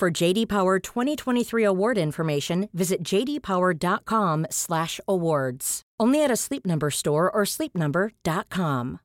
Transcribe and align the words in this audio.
For 0.00 0.10
JD 0.10 0.48
Power 0.48 0.78
2023 0.78 1.62
award 1.62 1.98
information, 1.98 2.70
visit 2.72 3.02
jdpower.com/awards. 3.02 5.82
Only 6.00 6.24
at 6.24 6.30
a 6.30 6.36
Sleep 6.36 6.64
Number 6.64 6.90
store 6.90 7.30
or 7.30 7.42
sleepnumber.com. 7.44 9.00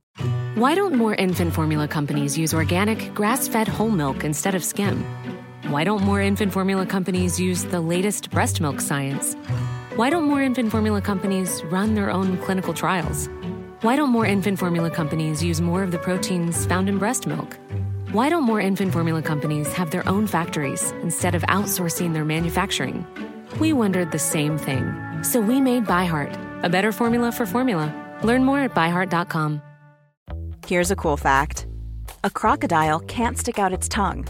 Why 0.56 0.74
don't 0.74 0.96
more 0.96 1.16
infant 1.16 1.54
formula 1.54 1.90
companies 1.90 2.38
use 2.38 2.54
organic, 2.54 3.14
grass-fed 3.14 3.68
whole 3.68 3.90
milk 3.90 4.24
instead 4.24 4.56
of 4.56 4.64
skim? 4.64 5.04
Why 5.68 5.84
don't 5.84 6.02
more 6.02 6.22
infant 6.22 6.54
formula 6.54 6.86
companies 6.86 7.42
use 7.42 7.66
the 7.66 7.82
latest 7.82 8.32
breast 8.32 8.62
milk 8.62 8.80
science? 8.80 9.36
Why 9.98 10.10
don't 10.10 10.24
more 10.24 10.42
infant 10.42 10.72
formula 10.72 11.02
companies 11.02 11.62
run 11.66 11.96
their 11.96 12.10
own 12.10 12.38
clinical 12.38 12.74
trials? 12.74 13.28
Why 13.82 13.98
don't 13.98 14.12
more 14.12 14.26
infant 14.26 14.60
formula 14.60 14.90
companies 14.90 15.44
use 15.44 15.60
more 15.60 15.84
of 15.84 15.92
the 15.92 16.00
proteins 16.00 16.66
found 16.66 16.88
in 16.88 17.00
breast 17.00 17.28
milk? 17.28 17.58
Why 18.16 18.30
don't 18.30 18.44
more 18.44 18.62
infant 18.62 18.94
formula 18.94 19.22
companies 19.22 19.68
have 19.74 19.92
their 19.92 20.08
own 20.08 20.26
factories 20.26 20.92
instead 21.04 21.36
of 21.36 21.42
outsourcing 21.50 22.14
their 22.14 22.24
manufacturing? 22.24 23.06
We 23.60 23.74
wondered 23.74 24.14
the 24.14 24.20
same 24.20 24.58
thing. 24.58 24.94
So 25.22 25.42
we 25.42 25.60
made 25.60 25.84
ByHeart, 25.84 26.64
a 26.64 26.70
better 26.70 26.94
formula 26.94 27.34
for 27.34 27.46
formula. 27.46 27.94
Learn 28.24 28.46
more 28.46 28.62
at 28.62 28.74
byheart.com. 28.74 29.62
Here's 30.66 30.92
a 30.92 30.96
cool 30.96 31.18
fact 31.18 31.68
a 32.24 32.30
crocodile 32.30 33.02
can't 33.02 33.38
stick 33.38 33.60
out 33.60 33.74
its 33.74 33.90
tongue. 33.90 34.26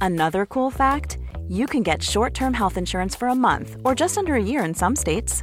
Another 0.00 0.46
cool 0.46 0.70
fact 0.70 1.18
you 1.48 1.66
can 1.66 1.82
get 1.82 2.04
short 2.04 2.34
term 2.34 2.54
health 2.54 2.76
insurance 2.76 3.16
for 3.16 3.26
a 3.26 3.34
month 3.34 3.76
or 3.84 3.96
just 3.96 4.16
under 4.16 4.34
a 4.34 4.42
year 4.42 4.64
in 4.64 4.74
some 4.74 4.94
states. 4.94 5.42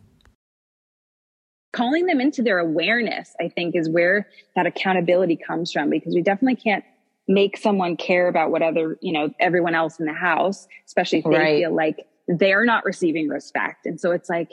calling 1.73 2.05
them 2.05 2.19
into 2.19 2.41
their 2.41 2.59
awareness, 2.59 3.35
I 3.39 3.47
think, 3.47 3.75
is 3.75 3.89
where 3.89 4.27
that 4.55 4.65
accountability 4.65 5.37
comes 5.37 5.71
from 5.71 5.89
because 5.89 6.13
we 6.13 6.21
definitely 6.21 6.61
can't 6.61 6.83
make 7.27 7.57
someone 7.57 7.95
care 7.95 8.27
about 8.27 8.51
what 8.51 8.61
other, 8.61 8.97
you 9.01 9.13
know, 9.13 9.29
everyone 9.39 9.75
else 9.75 9.99
in 9.99 10.05
the 10.05 10.13
house, 10.13 10.67
especially 10.85 11.19
if 11.19 11.25
they 11.25 11.31
right. 11.31 11.59
feel 11.63 11.75
like 11.75 12.07
they're 12.27 12.65
not 12.65 12.83
receiving 12.83 13.29
respect. 13.29 13.85
And 13.85 13.99
so 13.99 14.11
it's 14.11 14.29
like 14.29 14.51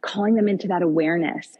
calling 0.00 0.34
them 0.34 0.48
into 0.48 0.68
that 0.68 0.82
awareness. 0.82 1.56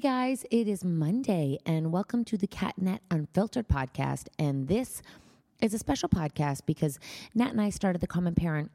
Guys, 0.00 0.46
it 0.50 0.66
is 0.66 0.82
Monday, 0.82 1.58
and 1.66 1.92
welcome 1.92 2.24
to 2.24 2.38
the 2.38 2.46
CatNat 2.46 3.00
Unfiltered 3.10 3.68
podcast. 3.68 4.28
And 4.38 4.66
this 4.66 5.02
is 5.60 5.74
a 5.74 5.78
special 5.78 6.08
podcast 6.08 6.60
because 6.64 6.98
Nat 7.34 7.50
and 7.50 7.60
I 7.60 7.68
started 7.68 8.00
the 8.00 8.06
Common 8.06 8.34
Parent 8.34 8.70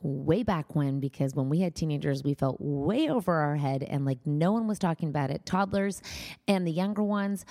way 0.00 0.42
back 0.42 0.74
when 0.74 1.00
because 1.00 1.34
when 1.34 1.50
we 1.50 1.60
had 1.60 1.74
teenagers 1.74 2.24
we 2.24 2.32
felt 2.32 2.56
way 2.60 3.10
over 3.10 3.34
our 3.34 3.56
head 3.56 3.82
and 3.82 4.06
like 4.06 4.20
no 4.24 4.52
one 4.52 4.66
was 4.66 4.78
talking 4.78 5.10
about 5.10 5.30
it. 5.30 5.44
Toddlers 5.44 6.00
and 6.48 6.66
the 6.66 6.72
younger 6.72 7.02
ones 7.02 7.44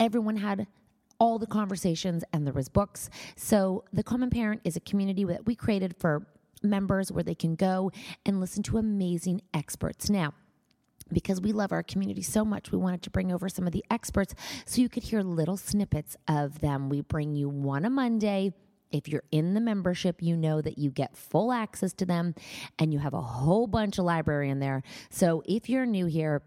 everyone 0.00 0.36
had 0.36 0.66
all 1.18 1.38
the 1.38 1.46
conversations 1.46 2.24
and 2.32 2.46
there 2.46 2.54
was 2.54 2.70
books. 2.70 3.10
So 3.36 3.84
the 3.92 4.02
common 4.02 4.30
parent 4.30 4.62
is 4.64 4.74
a 4.74 4.80
community 4.80 5.24
that 5.24 5.44
we 5.44 5.54
created 5.54 5.96
for 5.98 6.26
members 6.62 7.12
where 7.12 7.24
they 7.24 7.34
can 7.34 7.56
go 7.56 7.92
and 8.24 8.40
listen 8.40 8.62
to 8.62 8.78
amazing 8.78 9.42
experts. 9.52 10.08
Now 10.08 10.32
because 11.12 11.40
we 11.40 11.52
love 11.52 11.72
our 11.72 11.82
community 11.82 12.22
so 12.22 12.44
much, 12.44 12.72
we 12.72 12.78
wanted 12.78 13.02
to 13.02 13.10
bring 13.10 13.32
over 13.32 13.48
some 13.48 13.66
of 13.66 13.72
the 13.72 13.84
experts 13.90 14.34
so 14.66 14.80
you 14.80 14.88
could 14.88 15.04
hear 15.04 15.22
little 15.22 15.56
snippets 15.56 16.16
of 16.28 16.60
them. 16.60 16.88
We 16.88 17.00
bring 17.00 17.34
you 17.34 17.48
one 17.48 17.84
a 17.84 17.90
Monday. 17.90 18.52
If 18.90 19.08
you're 19.08 19.24
in 19.30 19.54
the 19.54 19.60
membership, 19.60 20.22
you 20.22 20.36
know 20.36 20.60
that 20.60 20.76
you 20.76 20.90
get 20.90 21.16
full 21.16 21.50
access 21.50 21.94
to 21.94 22.06
them 22.06 22.34
and 22.78 22.92
you 22.92 22.98
have 22.98 23.14
a 23.14 23.20
whole 23.20 23.66
bunch 23.66 23.98
of 23.98 24.04
library 24.04 24.50
in 24.50 24.60
there. 24.60 24.82
So 25.08 25.42
if 25.46 25.70
you're 25.70 25.86
new 25.86 26.06
here, 26.06 26.42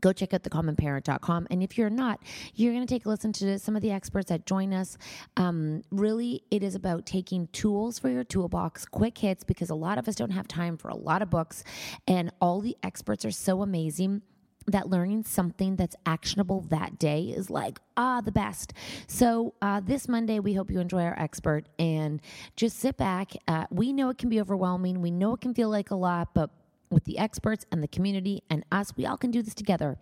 go 0.00 0.12
check 0.12 0.32
out 0.32 0.42
thecommonparent.com. 0.42 1.46
And 1.50 1.62
if 1.62 1.76
you're 1.76 1.90
not, 1.90 2.20
you're 2.54 2.72
going 2.72 2.86
to 2.86 2.92
take 2.92 3.06
a 3.06 3.08
listen 3.08 3.32
to 3.34 3.58
some 3.58 3.76
of 3.76 3.82
the 3.82 3.90
experts 3.90 4.28
that 4.30 4.46
join 4.46 4.72
us. 4.72 4.96
Um, 5.36 5.82
really, 5.90 6.42
it 6.50 6.62
is 6.62 6.74
about 6.74 7.06
taking 7.06 7.48
tools 7.48 7.98
for 7.98 8.08
your 8.08 8.24
toolbox, 8.24 8.86
quick 8.86 9.18
hits, 9.18 9.44
because 9.44 9.70
a 9.70 9.74
lot 9.74 9.98
of 9.98 10.08
us 10.08 10.14
don't 10.14 10.30
have 10.30 10.48
time 10.48 10.76
for 10.76 10.88
a 10.88 10.96
lot 10.96 11.22
of 11.22 11.30
books. 11.30 11.64
And 12.06 12.32
all 12.40 12.60
the 12.60 12.76
experts 12.82 13.24
are 13.24 13.30
so 13.30 13.62
amazing 13.62 14.22
that 14.66 14.88
learning 14.88 15.24
something 15.24 15.76
that's 15.76 15.96
actionable 16.06 16.60
that 16.70 16.96
day 16.96 17.22
is 17.24 17.50
like 17.50 17.80
ah 17.96 18.20
the 18.20 18.30
best 18.30 18.72
so 19.08 19.54
uh, 19.60 19.80
this 19.80 20.06
monday 20.06 20.38
we 20.38 20.54
hope 20.54 20.70
you 20.70 20.78
enjoy 20.78 21.02
our 21.02 21.18
expert 21.18 21.64
and 21.80 22.20
just 22.54 22.78
sit 22.78 22.96
back 22.96 23.32
uh, 23.48 23.66
we 23.70 23.92
know 23.92 24.08
it 24.08 24.18
can 24.18 24.28
be 24.28 24.40
overwhelming 24.40 25.02
we 25.02 25.10
know 25.10 25.34
it 25.34 25.40
can 25.40 25.52
feel 25.52 25.68
like 25.68 25.90
a 25.90 25.96
lot 25.96 26.28
but 26.32 26.50
with 26.92 27.04
the 27.04 27.18
experts 27.18 27.66
and 27.72 27.82
the 27.82 27.88
community 27.88 28.42
and 28.48 28.64
us. 28.70 28.96
We 28.96 29.06
all 29.06 29.16
can 29.16 29.30
do 29.30 29.42
this 29.42 29.54
together. 29.54 29.98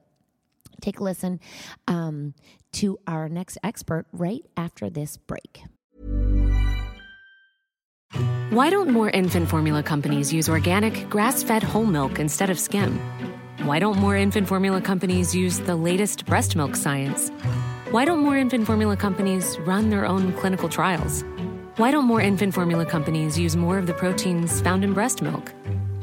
Take 0.81 1.01
a 1.01 1.05
listen 1.05 1.41
um, 1.89 2.35
to 2.73 2.99
our 3.07 3.29
next 3.29 3.59
expert 3.63 4.07
right 4.13 4.45
after 4.57 4.91
this 4.91 5.17
break. 5.17 5.63
Why 8.51 8.69
don't 8.69 8.91
more 8.91 9.11
infant 9.11 9.49
formula 9.49 9.83
companies 9.83 10.33
use 10.33 10.49
organic, 10.49 11.09
grass 11.09 11.43
fed 11.43 11.63
whole 11.63 11.87
milk 11.87 12.19
instead 12.19 12.51
of 12.51 12.59
skim? 12.59 12.99
Why 13.63 13.79
don't 13.79 13.99
more 13.99 14.17
infant 14.17 14.49
formula 14.49 14.81
companies 14.81 15.35
use 15.35 15.61
the 15.61 15.77
latest 15.77 16.27
breast 16.27 16.57
milk 16.57 16.75
science? 16.75 17.31
Why 17.91 18.05
don't 18.05 18.19
more 18.21 18.37
infant 18.37 18.67
formula 18.67 18.97
companies 18.97 19.59
run 19.61 19.91
their 19.91 20.07
own 20.07 20.33
clinical 20.33 20.69
trials? 20.69 21.23
Why 21.77 21.91
don't 21.91 22.07
more 22.07 22.21
infant 22.21 22.55
formula 22.55 22.87
companies 22.87 23.39
use 23.39 23.55
more 23.55 23.79
of 23.79 23.87
the 23.87 23.95
proteins 23.95 24.61
found 24.61 24.83
in 24.83 24.95
breast 24.95 25.23
milk? 25.23 25.53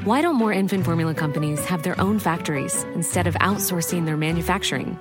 Why 0.07 0.21
don't 0.21 0.35
more 0.35 0.53
infant 0.53 0.85
formula 0.85 1.13
companies 1.13 1.59
have 1.65 1.83
their 1.83 1.99
own 1.99 2.17
factories 2.17 2.83
instead 2.95 3.27
of 3.27 3.33
outsourcing 3.41 4.05
their 4.05 4.15
manufacturing? 4.15 4.97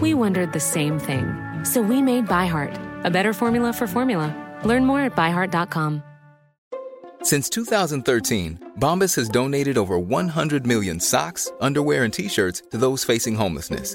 We 0.00 0.14
wondered 0.14 0.54
the 0.54 0.60
same 0.60 0.98
thing. 0.98 1.26
So 1.62 1.82
we 1.82 2.00
made 2.00 2.26
ByHeart, 2.26 3.04
a 3.04 3.10
better 3.10 3.34
formula 3.34 3.74
for 3.74 3.86
formula. 3.86 4.34
Learn 4.64 4.86
more 4.86 5.02
at 5.02 5.14
byheart.com. 5.14 6.02
Since 7.20 7.50
2013, 7.50 8.72
Bombas 8.80 9.14
has 9.16 9.28
donated 9.28 9.76
over 9.76 9.98
100 9.98 10.66
million 10.66 11.00
socks, 11.00 11.52
underwear, 11.60 12.04
and 12.04 12.12
t 12.14 12.26
shirts 12.26 12.62
to 12.70 12.78
those 12.78 13.04
facing 13.04 13.34
homelessness. 13.34 13.94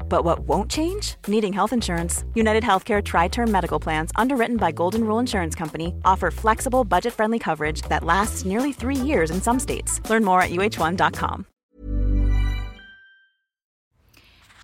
But 0.11 0.25
what 0.25 0.39
won't 0.39 0.69
change? 0.69 1.15
Needing 1.25 1.53
health 1.53 1.71
insurance. 1.71 2.25
United 2.35 2.63
Healthcare 2.63 3.01
Tri 3.01 3.29
Term 3.29 3.49
Medical 3.49 3.79
Plans, 3.79 4.11
underwritten 4.17 4.57
by 4.57 4.73
Golden 4.73 5.05
Rule 5.05 5.19
Insurance 5.19 5.55
Company, 5.55 5.95
offer 6.03 6.29
flexible, 6.31 6.83
budget 6.83 7.13
friendly 7.13 7.39
coverage 7.39 7.81
that 7.83 8.03
lasts 8.03 8.43
nearly 8.43 8.73
three 8.73 8.97
years 8.97 9.31
in 9.31 9.41
some 9.41 9.57
states. 9.57 10.01
Learn 10.09 10.25
more 10.25 10.41
at 10.41 10.49
uh1.com. 10.49 11.45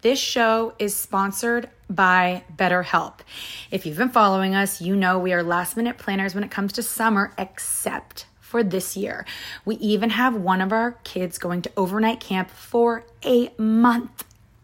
This 0.01 0.19
show 0.19 0.73
is 0.79 0.94
sponsored 0.94 1.69
by 1.89 2.43
BetterHelp. 2.57 3.19
If 3.71 3.85
you've 3.85 3.97
been 3.97 4.09
following 4.09 4.53
us, 4.53 4.81
you 4.81 4.97
know 4.97 5.17
we 5.17 5.31
are 5.31 5.43
last 5.43 5.77
minute 5.77 5.97
planners 5.97 6.35
when 6.35 6.43
it 6.43 6.51
comes 6.51 6.73
to 6.73 6.83
summer, 6.83 7.33
except 7.38 8.25
for 8.47 8.63
this 8.63 8.95
year. 8.95 9.25
We 9.65 9.75
even 9.75 10.11
have 10.11 10.35
one 10.35 10.61
of 10.61 10.71
our 10.71 10.93
kids 11.03 11.38
going 11.38 11.61
to 11.63 11.71
overnight 11.75 12.21
camp 12.21 12.50
for 12.50 13.05
a 13.25 13.51
month, 13.57 14.23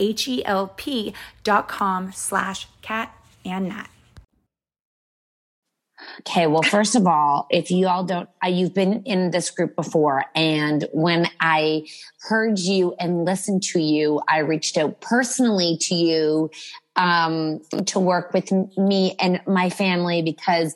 H-E-L-P 0.00 1.14
dot 1.44 1.68
com 1.68 2.10
slash 2.12 2.66
cat 2.82 3.14
and 3.44 3.68
nat. 3.68 3.90
Okay, 6.20 6.46
well, 6.46 6.62
first 6.62 6.96
of 6.96 7.06
all, 7.06 7.46
if 7.50 7.70
you 7.70 7.86
all 7.86 8.04
don't, 8.04 8.28
you've 8.46 8.74
been 8.74 9.02
in 9.04 9.30
this 9.30 9.50
group 9.50 9.76
before. 9.76 10.24
And 10.34 10.86
when 10.92 11.26
I 11.40 11.86
heard 12.22 12.58
you 12.58 12.94
and 12.98 13.24
listened 13.24 13.62
to 13.64 13.80
you, 13.80 14.20
I 14.28 14.38
reached 14.38 14.76
out 14.76 15.00
personally 15.00 15.76
to 15.82 15.94
you 15.94 16.50
um, 16.96 17.60
to 17.86 17.98
work 17.98 18.32
with 18.32 18.50
me 18.76 19.14
and 19.18 19.40
my 19.46 19.70
family 19.70 20.22
because 20.22 20.74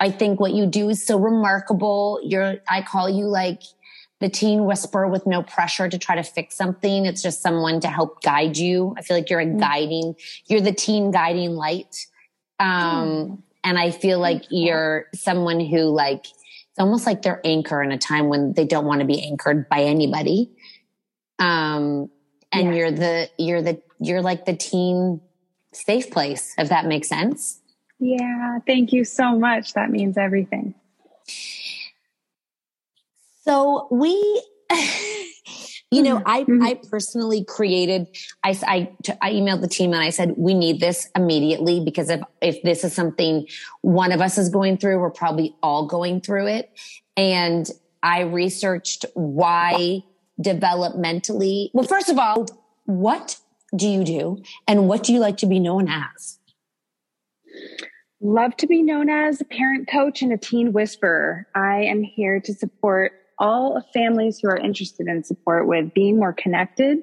I 0.00 0.10
think 0.10 0.38
what 0.38 0.52
you 0.52 0.66
do 0.66 0.88
is 0.90 1.04
so 1.04 1.18
remarkable. 1.18 2.20
You're, 2.22 2.56
I 2.68 2.82
call 2.82 3.08
you 3.10 3.24
like 3.24 3.62
the 4.20 4.28
teen 4.28 4.64
whisper 4.64 5.06
with 5.06 5.26
no 5.26 5.42
pressure 5.42 5.88
to 5.88 5.98
try 5.98 6.16
to 6.16 6.22
fix 6.22 6.56
something. 6.56 7.06
It's 7.06 7.22
just 7.22 7.40
someone 7.40 7.80
to 7.80 7.88
help 7.88 8.22
guide 8.22 8.56
you. 8.56 8.94
I 8.98 9.02
feel 9.02 9.16
like 9.16 9.30
you're 9.30 9.40
a 9.40 9.46
mm. 9.46 9.60
guiding, 9.60 10.16
you're 10.46 10.60
the 10.60 10.72
teen 10.72 11.10
guiding 11.10 11.54
light. 11.54 12.06
Um, 12.58 12.68
mm. 12.68 13.38
and 13.62 13.78
I 13.78 13.92
feel 13.92 14.18
like 14.18 14.44
you're 14.50 15.06
someone 15.14 15.60
who 15.60 15.84
like, 15.84 16.26
it's 16.26 16.78
almost 16.78 17.06
like 17.06 17.22
their 17.22 17.40
anchor 17.44 17.82
in 17.82 17.92
a 17.92 17.98
time 17.98 18.28
when 18.28 18.54
they 18.54 18.64
don't 18.64 18.86
want 18.86 19.00
to 19.00 19.06
be 19.06 19.22
anchored 19.22 19.68
by 19.68 19.82
anybody. 19.82 20.50
Um, 21.38 22.10
and 22.50 22.68
yeah. 22.68 22.74
you're 22.74 22.90
the, 22.90 23.30
you're 23.38 23.62
the, 23.62 23.80
you're 24.00 24.22
like 24.22 24.46
the 24.46 24.56
teen 24.56 25.20
safe 25.72 26.10
place, 26.10 26.54
if 26.58 26.70
that 26.70 26.86
makes 26.86 27.08
sense. 27.08 27.60
Yeah, 28.00 28.58
thank 28.66 28.92
you 28.92 29.04
so 29.04 29.38
much. 29.38 29.74
That 29.74 29.90
means 29.90 30.16
everything. 30.16 30.74
So 33.48 33.88
we, 33.90 34.10
you 35.90 36.02
know, 36.02 36.20
I, 36.26 36.42
mm-hmm. 36.42 36.62
I 36.62 36.78
personally 36.90 37.44
created, 37.44 38.06
I, 38.44 38.50
I, 38.66 38.92
I 39.22 39.32
emailed 39.32 39.62
the 39.62 39.68
team 39.68 39.94
and 39.94 40.02
I 40.02 40.10
said, 40.10 40.34
we 40.36 40.52
need 40.52 40.80
this 40.80 41.08
immediately 41.16 41.80
because 41.80 42.10
if, 42.10 42.20
if 42.42 42.62
this 42.62 42.84
is 42.84 42.92
something 42.92 43.46
one 43.80 44.12
of 44.12 44.20
us 44.20 44.36
is 44.36 44.50
going 44.50 44.76
through, 44.76 44.98
we're 45.00 45.08
probably 45.08 45.56
all 45.62 45.86
going 45.86 46.20
through 46.20 46.48
it. 46.48 46.70
And 47.16 47.70
I 48.02 48.20
researched 48.20 49.06
why 49.14 50.02
developmentally, 50.38 51.70
well, 51.72 51.86
first 51.86 52.10
of 52.10 52.18
all, 52.18 52.44
what 52.84 53.38
do 53.74 53.88
you 53.88 54.04
do? 54.04 54.42
And 54.66 54.88
what 54.88 55.04
do 55.04 55.14
you 55.14 55.20
like 55.20 55.38
to 55.38 55.46
be 55.46 55.58
known 55.58 55.88
as? 55.88 56.38
Love 58.20 58.54
to 58.58 58.66
be 58.66 58.82
known 58.82 59.08
as 59.08 59.40
a 59.40 59.46
parent 59.46 59.88
coach 59.88 60.20
and 60.20 60.34
a 60.34 60.36
teen 60.36 60.74
whisperer. 60.74 61.46
I 61.54 61.84
am 61.84 62.02
here 62.02 62.40
to 62.40 62.52
support 62.52 63.12
all 63.38 63.82
families 63.92 64.38
who 64.38 64.48
are 64.48 64.56
interested 64.56 65.06
in 65.06 65.24
support 65.24 65.66
with 65.66 65.94
being 65.94 66.16
more 66.18 66.32
connected, 66.32 66.98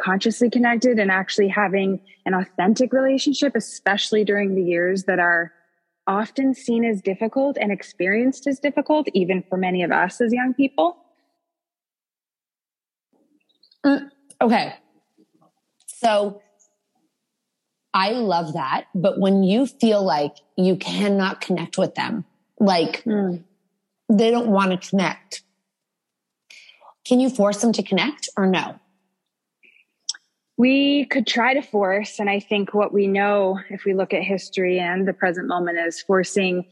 consciously 0.00 0.50
connected, 0.50 0.98
and 0.98 1.10
actually 1.10 1.48
having 1.48 2.00
an 2.24 2.34
authentic 2.34 2.92
relationship, 2.92 3.54
especially 3.54 4.24
during 4.24 4.54
the 4.54 4.62
years 4.62 5.04
that 5.04 5.18
are 5.18 5.52
often 6.06 6.54
seen 6.54 6.84
as 6.84 7.02
difficult 7.02 7.56
and 7.60 7.72
experienced 7.72 8.46
as 8.46 8.60
difficult, 8.60 9.08
even 9.14 9.42
for 9.48 9.56
many 9.56 9.82
of 9.82 9.90
us 9.90 10.20
as 10.20 10.32
young 10.32 10.54
people. 10.54 10.96
Mm, 13.84 14.08
okay. 14.40 14.74
So 15.86 16.42
I 17.94 18.10
love 18.10 18.52
that. 18.52 18.86
But 18.94 19.18
when 19.18 19.42
you 19.42 19.66
feel 19.66 20.04
like 20.04 20.36
you 20.56 20.76
cannot 20.76 21.40
connect 21.40 21.78
with 21.78 21.94
them, 21.94 22.24
like 22.60 23.02
mm. 23.04 23.42
they 24.08 24.30
don't 24.30 24.48
want 24.48 24.70
to 24.80 24.88
connect, 24.90 25.42
can 27.06 27.20
you 27.20 27.30
force 27.30 27.60
them 27.60 27.72
to 27.72 27.82
connect 27.82 28.28
or 28.36 28.46
no? 28.46 28.78
We 30.58 31.04
could 31.06 31.26
try 31.26 31.54
to 31.54 31.62
force. 31.62 32.18
And 32.18 32.30
I 32.30 32.40
think 32.40 32.72
what 32.72 32.92
we 32.92 33.06
know, 33.06 33.60
if 33.68 33.84
we 33.84 33.94
look 33.94 34.14
at 34.14 34.22
history 34.22 34.78
and 34.80 35.06
the 35.06 35.12
present 35.12 35.46
moment, 35.46 35.78
is 35.78 36.00
forcing 36.00 36.64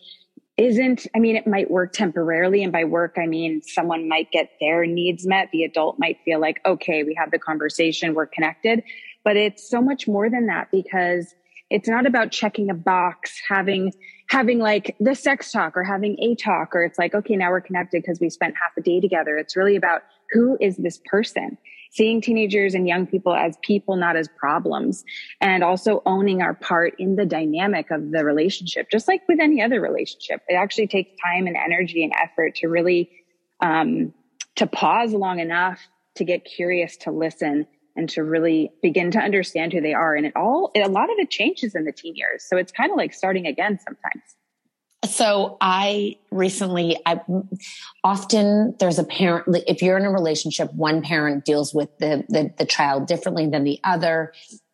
isn't, 0.56 1.06
I 1.14 1.18
mean, 1.18 1.34
it 1.34 1.46
might 1.46 1.70
work 1.70 1.92
temporarily. 1.92 2.62
And 2.62 2.72
by 2.72 2.84
work, 2.84 3.16
I 3.18 3.26
mean, 3.26 3.60
someone 3.62 4.08
might 4.08 4.30
get 4.30 4.50
their 4.60 4.86
needs 4.86 5.26
met. 5.26 5.48
The 5.52 5.64
adult 5.64 5.98
might 5.98 6.18
feel 6.24 6.40
like, 6.40 6.60
okay, 6.64 7.02
we 7.02 7.14
have 7.14 7.32
the 7.32 7.40
conversation, 7.40 8.14
we're 8.14 8.26
connected. 8.26 8.84
But 9.24 9.36
it's 9.36 9.68
so 9.68 9.80
much 9.80 10.06
more 10.06 10.30
than 10.30 10.46
that 10.46 10.70
because 10.70 11.34
it's 11.70 11.88
not 11.88 12.06
about 12.06 12.30
checking 12.30 12.70
a 12.70 12.74
box, 12.74 13.32
having, 13.48 13.92
having 14.28 14.60
like 14.60 14.94
the 15.00 15.14
sex 15.14 15.50
talk 15.50 15.76
or 15.76 15.82
having 15.82 16.16
a 16.20 16.36
talk, 16.36 16.74
or 16.74 16.84
it's 16.84 16.98
like, 16.98 17.14
okay, 17.14 17.34
now 17.34 17.50
we're 17.50 17.60
connected 17.60 18.02
because 18.02 18.20
we 18.20 18.30
spent 18.30 18.54
half 18.54 18.76
a 18.78 18.80
day 18.80 19.00
together. 19.00 19.36
It's 19.36 19.56
really 19.56 19.74
about 19.74 20.02
who 20.32 20.56
is 20.60 20.76
this 20.76 21.00
person? 21.06 21.58
seeing 21.94 22.20
teenagers 22.20 22.74
and 22.74 22.88
young 22.88 23.06
people 23.06 23.34
as 23.34 23.56
people, 23.62 23.94
not 23.94 24.16
as 24.16 24.28
problems, 24.36 25.04
and 25.40 25.62
also 25.62 26.02
owning 26.06 26.42
our 26.42 26.54
part 26.54 26.94
in 26.98 27.14
the 27.14 27.24
dynamic 27.24 27.90
of 27.92 28.10
the 28.10 28.24
relationship, 28.24 28.88
just 28.90 29.06
like 29.06 29.22
with 29.28 29.38
any 29.40 29.62
other 29.62 29.80
relationship. 29.80 30.42
It 30.48 30.54
actually 30.54 30.88
takes 30.88 31.10
time 31.24 31.46
and 31.46 31.56
energy 31.56 32.02
and 32.02 32.12
effort 32.20 32.56
to 32.56 32.66
really, 32.66 33.10
um, 33.60 34.12
to 34.56 34.66
pause 34.66 35.12
long 35.12 35.38
enough 35.38 35.80
to 36.16 36.24
get 36.24 36.44
curious, 36.44 36.96
to 36.98 37.12
listen, 37.12 37.66
and 37.96 38.08
to 38.08 38.24
really 38.24 38.72
begin 38.82 39.12
to 39.12 39.18
understand 39.20 39.72
who 39.72 39.80
they 39.80 39.94
are. 39.94 40.16
And 40.16 40.26
it 40.26 40.32
all, 40.34 40.72
a 40.74 40.88
lot 40.88 41.10
of 41.10 41.16
it 41.18 41.30
changes 41.30 41.76
in 41.76 41.84
the 41.84 41.92
teen 41.92 42.16
years. 42.16 42.44
So 42.48 42.56
it's 42.56 42.72
kind 42.72 42.90
of 42.90 42.96
like 42.96 43.14
starting 43.14 43.46
again 43.46 43.78
sometimes. 43.78 44.34
So 45.08 45.56
I 45.60 46.16
recently, 46.30 46.96
I 47.04 47.20
often 48.02 48.74
there's 48.78 48.98
a 48.98 49.04
parent. 49.04 49.44
If 49.66 49.82
you're 49.82 49.98
in 49.98 50.04
a 50.04 50.10
relationship, 50.10 50.72
one 50.72 51.02
parent 51.02 51.44
deals 51.44 51.74
with 51.74 51.96
the 51.98 52.24
the, 52.28 52.52
the 52.56 52.66
child 52.66 53.06
differently 53.06 53.46
than 53.46 53.64
the 53.64 53.80
other. 53.84 54.32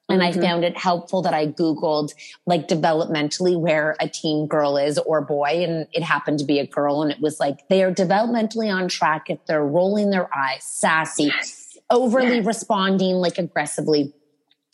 And 0.08 0.22
mm-hmm. 0.22 0.38
I 0.38 0.42
found 0.42 0.64
it 0.64 0.76
helpful 0.76 1.22
that 1.22 1.34
I 1.34 1.46
Googled 1.46 2.12
like 2.44 2.68
developmentally 2.68 3.58
where 3.58 3.96
a 4.00 4.08
teen 4.08 4.46
girl 4.46 4.76
is 4.76 4.98
or 4.98 5.20
boy. 5.20 5.64
And 5.64 5.86
it 5.92 6.02
happened 6.02 6.40
to 6.40 6.44
be 6.44 6.58
a 6.58 6.66
girl. 6.66 7.02
And 7.02 7.12
it 7.12 7.20
was 7.20 7.38
like 7.38 7.68
they 7.68 7.82
are 7.82 7.92
developmentally 7.92 8.72
on 8.74 8.88
track 8.88 9.30
if 9.30 9.44
they're 9.46 9.64
rolling 9.64 10.10
their 10.10 10.28
eyes, 10.36 10.64
sassy, 10.64 11.24
yes. 11.24 11.78
overly 11.90 12.36
yes. 12.36 12.46
responding 12.46 13.16
like 13.16 13.38
aggressively. 13.38 14.12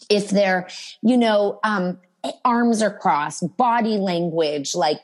If 0.09 0.31
they're, 0.31 0.69
you 1.03 1.17
know, 1.17 1.61
um, 1.65 1.99
arms 2.45 2.83
are 2.83 2.97
crossed, 2.97 3.57
body 3.57 3.99
language, 3.99 4.75
like 4.75 5.01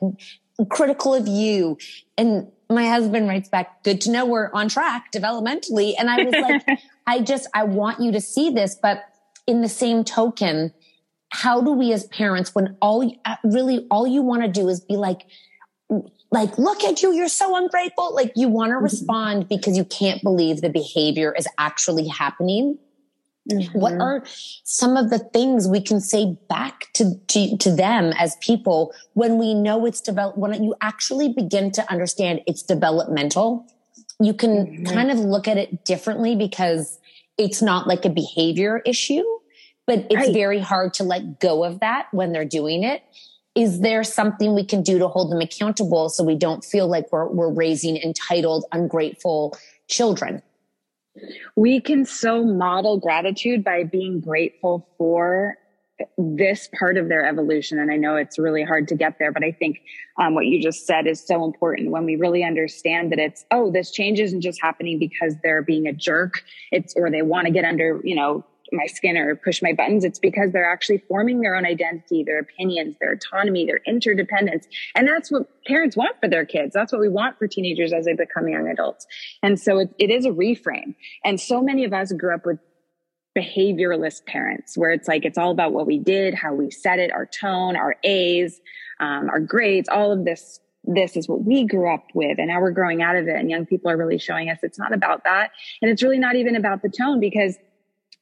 critical 0.67 1.15
of 1.15 1.27
you. 1.27 1.79
And 2.17 2.51
my 2.71 2.89
husband 2.89 3.29
writes 3.29 3.49
back, 3.49 3.83
good 3.83 4.01
to 4.03 4.11
know 4.11 4.25
we're 4.25 4.51
on 4.53 4.69
track 4.69 5.13
developmentally. 5.13 5.95
And 5.99 6.11
I 6.11 6.23
was 6.23 6.35
like, 6.35 6.81
I 7.07 7.21
just, 7.21 7.49
I 7.55 7.65
want 7.65 8.01
you 8.01 8.13
to 8.13 8.21
see 8.21 8.51
this. 8.51 8.75
But 8.75 9.05
in 9.47 9.61
the 9.61 9.69
same 9.69 10.05
token, 10.05 10.73
how 11.31 11.61
do 11.61 11.73
we 11.73 11.93
as 11.93 12.05
parents, 12.07 12.55
when 12.55 12.77
all 12.81 13.11
uh, 13.25 13.37
really 13.45 13.87
all 13.91 14.07
you 14.07 14.23
want 14.23 14.43
to 14.43 14.49
do 14.49 14.69
is 14.69 14.81
be 14.81 14.97
like, 14.97 15.27
like, 16.31 16.57
look 16.59 16.83
at 16.85 17.03
you, 17.03 17.13
you're 17.13 17.29
so 17.29 17.57
ungrateful. 17.57 18.15
Like 18.15 18.33
you 18.37 18.49
want 18.49 18.71
to 18.71 18.75
mm-hmm. 18.75 18.85
respond 18.85 19.49
because 19.49 19.77
you 19.77 19.85
can't 19.85 20.23
believe 20.23 20.61
the 20.61 20.71
behavior 20.71 21.35
is 21.37 21.47
actually 21.59 22.09
happening. 22.09 22.79
Mm-hmm. 23.51 23.79
What 23.79 23.95
are 23.95 24.23
some 24.63 24.97
of 24.97 25.11
the 25.11 25.19
things 25.19 25.67
we 25.67 25.81
can 25.81 26.01
say 26.01 26.37
back 26.49 26.93
to, 26.95 27.17
to, 27.29 27.57
to 27.57 27.75
them 27.75 28.13
as 28.17 28.37
people 28.37 28.95
when 29.15 29.37
we 29.37 29.53
know 29.53 29.85
it's 29.85 30.01
developed, 30.01 30.39
when 30.39 30.63
you 30.63 30.77
actually 30.81 31.33
begin 31.33 31.73
to 31.73 31.91
understand 31.91 32.43
it's 32.47 32.63
developmental, 32.63 33.67
you 34.21 34.33
can 34.33 34.67
mm-hmm. 34.67 34.85
kind 34.85 35.11
of 35.11 35.19
look 35.19 35.49
at 35.49 35.57
it 35.59 35.85
differently 35.85 36.37
because 36.37 37.01
it's 37.37 37.61
not 37.61 37.89
like 37.89 38.05
a 38.05 38.11
behavior 38.11 38.81
issue, 38.87 39.25
but 39.87 40.07
it's 40.09 40.15
right. 40.15 40.33
very 40.33 40.61
hard 40.61 40.95
to 40.95 41.05
let 41.05 41.41
go 41.41 41.65
of 41.65 41.81
that 41.81 42.07
when 42.13 42.33
they're 42.33 42.45
doing 42.45 42.85
it. 42.85 43.03
Is 43.57 43.81
there 43.81 44.05
something 44.05 44.55
we 44.55 44.65
can 44.65 44.83
do 44.83 44.99
to 44.99 45.09
hold 45.09 45.33
them 45.33 45.41
accountable 45.41 46.09
so 46.09 46.23
we 46.23 46.37
don't 46.37 46.65
feel 46.65 46.87
like 46.87 47.11
we're, 47.11 47.27
we're 47.27 47.53
raising 47.53 47.97
entitled, 47.97 48.65
ungrateful 48.71 49.59
children? 49.89 50.43
We 51.57 51.81
can 51.81 52.05
so 52.05 52.45
model 52.45 52.99
gratitude 52.99 53.65
by 53.65 53.85
being 53.85 54.21
grateful 54.21 54.89
for 54.99 55.57
this 56.19 56.69
part 56.79 56.97
of 56.97 57.09
their 57.09 57.25
evolution. 57.25 57.79
And 57.79 57.91
I 57.91 57.97
know 57.97 58.17
it's 58.17 58.39
really 58.39 58.63
hard 58.63 58.89
to 58.89 58.97
get 58.97 59.19
there, 59.19 59.31
but 59.31 59.45
I 59.45 59.53
think 59.53 59.81
um, 60.19 60.35
what 60.35 60.47
you 60.47 60.61
just 60.61 60.87
said 60.87 61.07
is 61.07 61.25
so 61.25 61.45
important 61.45 61.91
when 61.91 62.05
we 62.05 62.17
really 62.17 62.43
understand 62.43 63.13
that 63.13 63.19
it's, 63.19 63.45
oh, 63.51 63.71
this 63.71 63.91
change 63.91 64.19
isn't 64.19 64.41
just 64.41 64.61
happening 64.61 64.99
because 64.99 65.35
they're 65.43 65.63
being 65.63 65.87
a 65.87 65.93
jerk. 65.93 66.43
It's, 66.71 66.95
or 66.97 67.11
they 67.11 67.23
want 67.23 67.47
to 67.47 67.53
get 67.53 67.65
under, 67.65 68.01
you 68.03 68.17
know, 68.17 68.45
my 68.73 68.87
skin 68.87 69.17
or 69.17 69.37
push 69.37 69.63
my 69.63 69.73
buttons. 69.73 70.05
It's 70.05 70.19
because 70.19 70.53
they're 70.53 70.71
actually 70.71 70.99
forming 70.99 71.41
their 71.41 71.55
own 71.55 71.67
identity, 71.67 72.23
their 72.25 72.39
opinions, 72.39 72.97
their 73.01 73.13
autonomy, 73.13 73.67
their 73.67 73.81
interdependence. 73.87 74.67
And 74.95 75.07
that's 75.07 75.31
what 75.31 75.47
parents 75.65 75.97
want 75.97 76.17
for 76.21 76.29
their 76.29 76.45
kids. 76.45 76.73
That's 76.75 76.93
what 76.93 77.01
we 77.01 77.09
want 77.09 77.39
for 77.39 77.47
teenagers 77.47 77.93
as 77.93 78.05
they 78.05 78.15
become 78.15 78.49
young 78.49 78.69
adults. 78.69 79.07
And 79.43 79.59
so 79.61 79.79
it, 79.79 79.95
it 79.99 80.11
is 80.11 80.25
a 80.25 80.31
reframe. 80.31 80.95
And 81.25 81.41
so 81.41 81.61
many 81.61 81.85
of 81.85 81.93
us 81.93 82.13
grew 82.13 82.35
up 82.35 82.47
with 82.47 82.59
behavioralist 83.37 84.27
parents 84.27 84.77
where 84.77 84.91
it's 84.91 85.09
like, 85.09 85.25
it's 85.25 85.39
all 85.39 85.51
about 85.51 85.73
what 85.73 85.87
we 85.87 85.99
did, 85.99 86.35
how 86.35 86.55
we 86.55 86.71
said 86.71 86.99
it, 86.99 87.13
our 87.13 87.27
tone, 87.27 87.77
our 87.77 87.97
A's, 88.05 88.61
um, 89.01 89.31
our 89.31 89.41
grades, 89.41 89.89
all 89.89 90.13
of 90.13 90.25
this 90.25 90.61
this 90.85 91.17
is 91.17 91.29
what 91.29 91.45
we 91.45 91.65
grew 91.65 91.93
up 91.93 92.05
with 92.15 92.39
and 92.39 92.49
now 92.49 92.61
we're 92.61 92.73
growing 92.73 93.03
out 93.03 93.15
of 93.15 93.29
it 93.29 93.37
and 93.37 93.49
young 93.49 93.65
people 93.65 93.91
are 93.91 93.97
really 93.97 94.19
showing 94.19 94.51
us 94.51 94.59
it's 94.63 94.79
not 94.79 94.93
about 94.93 95.25
that 95.25 95.53
and 95.81 95.91
it's 95.91 96.03
really 96.03 96.19
not 96.19 96.35
even 96.35 96.57
about 96.57 96.83
the 96.83 96.89
tone 96.89 97.21
because 97.21 97.57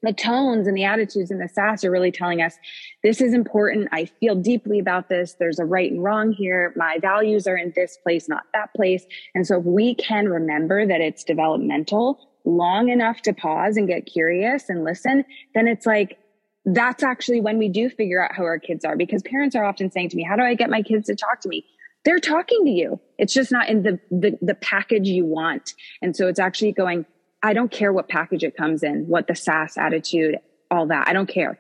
the 0.02 0.12
tones 0.12 0.66
and 0.66 0.76
the 0.76 0.85
attitudes 0.85 1.30
and 1.30 1.40
the 1.40 1.49
sass 1.49 1.85
are 1.85 1.90
really 1.90 2.12
telling 2.12 2.40
us 2.40 2.54
this 3.02 3.21
is 3.21 3.35
important. 3.35 3.88
I 3.92 4.07
feel 4.07 4.35
deeply 4.35 4.78
about 4.78 5.09
this. 5.09 5.37
There's 5.38 5.59
a 5.59 5.64
right 5.64 5.90
and 5.90 6.02
wrong 6.02 6.33
here. 6.33 6.73
My 6.76 6.99
values 7.00 7.47
are 7.47 7.57
in 7.57 7.73
this 7.76 7.99
place, 8.02 8.28
not 8.28 8.45
that 8.54 8.73
place. 8.75 9.04
And 9.35 9.47
so 9.47 9.59
if 9.59 9.64
we 9.64 9.95
can 9.95 10.28
remember 10.28 10.87
that 10.87 11.00
it's 11.00 11.23
developmental 11.25 12.19
long 12.45 12.88
enough 12.88 13.21
to 13.23 13.35
pause 13.35 13.76
and 13.76 13.87
get 13.87 14.07
curious 14.07 14.71
and 14.71 14.85
listen, 14.85 15.25
then 15.54 15.69
it's 15.69 15.85
like, 15.85 16.19
that's 16.64 17.02
actually 17.02 17.40
when 17.40 17.59
we 17.59 17.69
do 17.69 17.90
figure 17.90 18.23
out 18.23 18.35
how 18.35 18.45
our 18.45 18.59
kids 18.59 18.85
are 18.85 18.97
because 18.97 19.23
parents 19.23 19.57
are 19.57 19.64
often 19.64 19.90
saying 19.90 20.11
to 20.11 20.16
me, 20.16 20.23
how 20.23 20.37
do 20.37 20.42
I 20.42 20.54
get 20.54 20.71
my 20.71 20.83
kids 20.83 21.07
to 21.07 21.14
talk 21.14 21.40
to 21.40 21.49
me? 21.49 21.64
They're 22.04 22.19
talking 22.19 22.64
to 22.64 22.71
you. 22.71 23.00
It's 23.19 23.35
just 23.35 23.52
not 23.52 23.69
in 23.69 23.83
the, 23.83 24.00
the, 24.11 24.38
the 24.40 24.54
package 24.54 25.07
you 25.07 25.26
want. 25.26 25.75
And 26.00 26.16
so 26.16 26.28
it's 26.28 26.38
actually 26.38 26.73
going, 26.73 27.04
I 27.43 27.53
don't 27.53 27.71
care 27.71 27.93
what 27.93 28.09
package 28.09 28.45
it 28.45 28.57
comes 28.57 28.83
in, 28.83 29.07
what 29.07 29.27
the 29.27 29.35
sass 29.35 29.79
attitude, 29.79 30.39
all 30.71 30.87
that. 30.87 31.09
I 31.09 31.13
don't 31.13 31.29
care. 31.29 31.59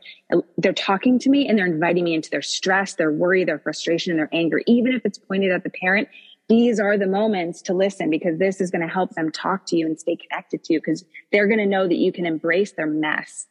They're 0.58 0.72
talking 0.72 1.18
to 1.20 1.30
me 1.30 1.48
and 1.48 1.58
they're 1.58 1.66
inviting 1.66 2.04
me 2.04 2.14
into 2.14 2.30
their 2.30 2.42
stress, 2.42 2.94
their 2.94 3.10
worry, 3.10 3.44
their 3.44 3.58
frustration, 3.58 4.12
and 4.12 4.18
their 4.18 4.28
anger. 4.32 4.62
Even 4.66 4.94
if 4.94 5.04
it's 5.04 5.18
pointed 5.18 5.50
at 5.50 5.64
the 5.64 5.70
parent, 5.70 6.08
these 6.48 6.80
are 6.80 6.98
the 6.98 7.06
moments 7.06 7.62
to 7.62 7.74
listen 7.74 8.10
because 8.10 8.38
this 8.38 8.60
is 8.60 8.70
going 8.70 8.86
to 8.86 8.92
help 8.92 9.14
them 9.14 9.30
talk 9.30 9.66
to 9.66 9.76
you 9.76 9.86
and 9.86 9.98
stay 9.98 10.16
connected 10.16 10.64
to 10.64 10.74
you 10.74 10.80
because 10.80 11.04
they're 11.32 11.46
going 11.46 11.60
to 11.60 11.66
know 11.66 11.86
that 11.86 11.96
you 11.96 12.12
can 12.12 12.26
embrace 12.26 12.72
their 12.72 12.86
mess 12.86 13.46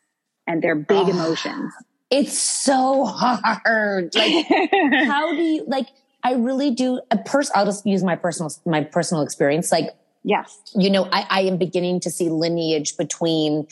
and 0.46 0.62
their 0.62 0.76
big 0.76 1.08
oh, 1.08 1.10
emotions. 1.10 1.74
It's 2.10 2.38
so 2.38 3.06
hard. 3.06 4.14
Like, 4.16 4.46
how 5.06 5.34
do 5.34 5.42
you, 5.42 5.64
like, 5.68 5.88
I 6.24 6.34
really 6.34 6.72
do 6.72 7.00
a 7.12 7.18
person, 7.18 7.54
I'll 7.56 7.66
just 7.66 7.86
use 7.86 8.04
my 8.04 8.16
personal, 8.16 8.52
my 8.66 8.84
personal 8.84 9.24
experience. 9.24 9.72
Like, 9.72 9.92
Yes. 10.30 10.62
You 10.76 10.92
know, 10.92 11.10
I, 11.12 11.26
I 11.28 11.42
am 11.42 11.58
beginning 11.58 12.02
to 12.02 12.12
see 12.12 12.30
lineage 12.30 12.98
between 12.98 13.66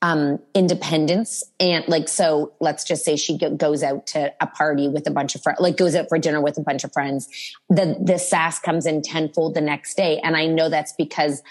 um, 0.00 0.38
independence 0.54 1.42
and 1.58 1.84
like, 1.88 2.08
so 2.08 2.52
let's 2.60 2.84
just 2.84 3.04
say 3.04 3.16
she 3.16 3.36
goes 3.36 3.82
out 3.82 4.06
to 4.08 4.32
a 4.40 4.46
party 4.46 4.86
with 4.86 5.08
a 5.08 5.10
bunch 5.10 5.34
of 5.34 5.42
friends, 5.42 5.58
like 5.58 5.76
goes 5.76 5.96
out 5.96 6.08
for 6.08 6.16
dinner 6.16 6.40
with 6.40 6.56
a 6.56 6.60
bunch 6.60 6.84
of 6.84 6.92
friends. 6.92 7.28
The, 7.68 7.98
the 8.00 8.18
sass 8.20 8.60
comes 8.60 8.86
in 8.86 9.02
tenfold 9.02 9.54
the 9.54 9.60
next 9.60 9.96
day. 9.96 10.20
And 10.22 10.36
I 10.36 10.46
know 10.46 10.68
that's 10.68 10.92
because 10.92 11.42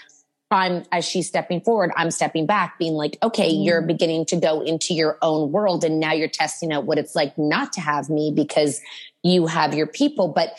I'm, 0.50 0.84
as 0.90 1.04
she's 1.04 1.28
stepping 1.28 1.60
forward, 1.60 1.90
I'm 1.94 2.10
stepping 2.10 2.46
back, 2.46 2.78
being 2.78 2.94
like, 2.94 3.18
okay, 3.22 3.52
mm. 3.52 3.66
you're 3.66 3.82
beginning 3.82 4.24
to 4.26 4.36
go 4.36 4.62
into 4.62 4.94
your 4.94 5.18
own 5.20 5.52
world. 5.52 5.84
And 5.84 6.00
now 6.00 6.14
you're 6.14 6.28
testing 6.28 6.72
out 6.72 6.86
what 6.86 6.96
it's 6.96 7.14
like 7.14 7.36
not 7.36 7.74
to 7.74 7.82
have 7.82 8.08
me 8.08 8.32
because 8.34 8.80
you 9.22 9.46
have 9.46 9.74
your 9.74 9.88
people. 9.88 10.28
But 10.28 10.58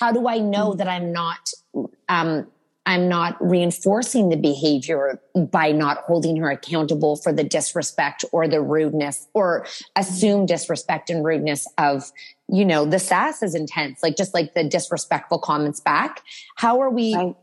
how 0.00 0.10
do 0.10 0.26
I 0.26 0.38
know 0.38 0.72
mm. 0.72 0.78
that 0.78 0.88
I'm 0.88 1.12
not, 1.12 1.48
um, 2.08 2.48
I'm 2.86 3.08
not 3.08 3.36
reinforcing 3.40 4.28
the 4.28 4.36
behavior 4.36 5.20
by 5.34 5.72
not 5.72 5.98
holding 5.98 6.36
her 6.36 6.50
accountable 6.50 7.16
for 7.16 7.32
the 7.32 7.42
disrespect 7.42 8.24
or 8.30 8.46
the 8.46 8.62
rudeness 8.62 9.26
or 9.34 9.66
assume 9.96 10.46
disrespect 10.46 11.10
and 11.10 11.24
rudeness 11.24 11.66
of, 11.78 12.10
you 12.48 12.64
know, 12.64 12.84
the 12.84 13.00
sass 13.00 13.42
is 13.42 13.56
intense, 13.56 14.04
like 14.04 14.16
just 14.16 14.32
like 14.32 14.54
the 14.54 14.62
disrespectful 14.62 15.40
comments 15.40 15.80
back. 15.80 16.22
How 16.54 16.80
are 16.80 16.90
we 16.90 17.16
right. 17.16 17.34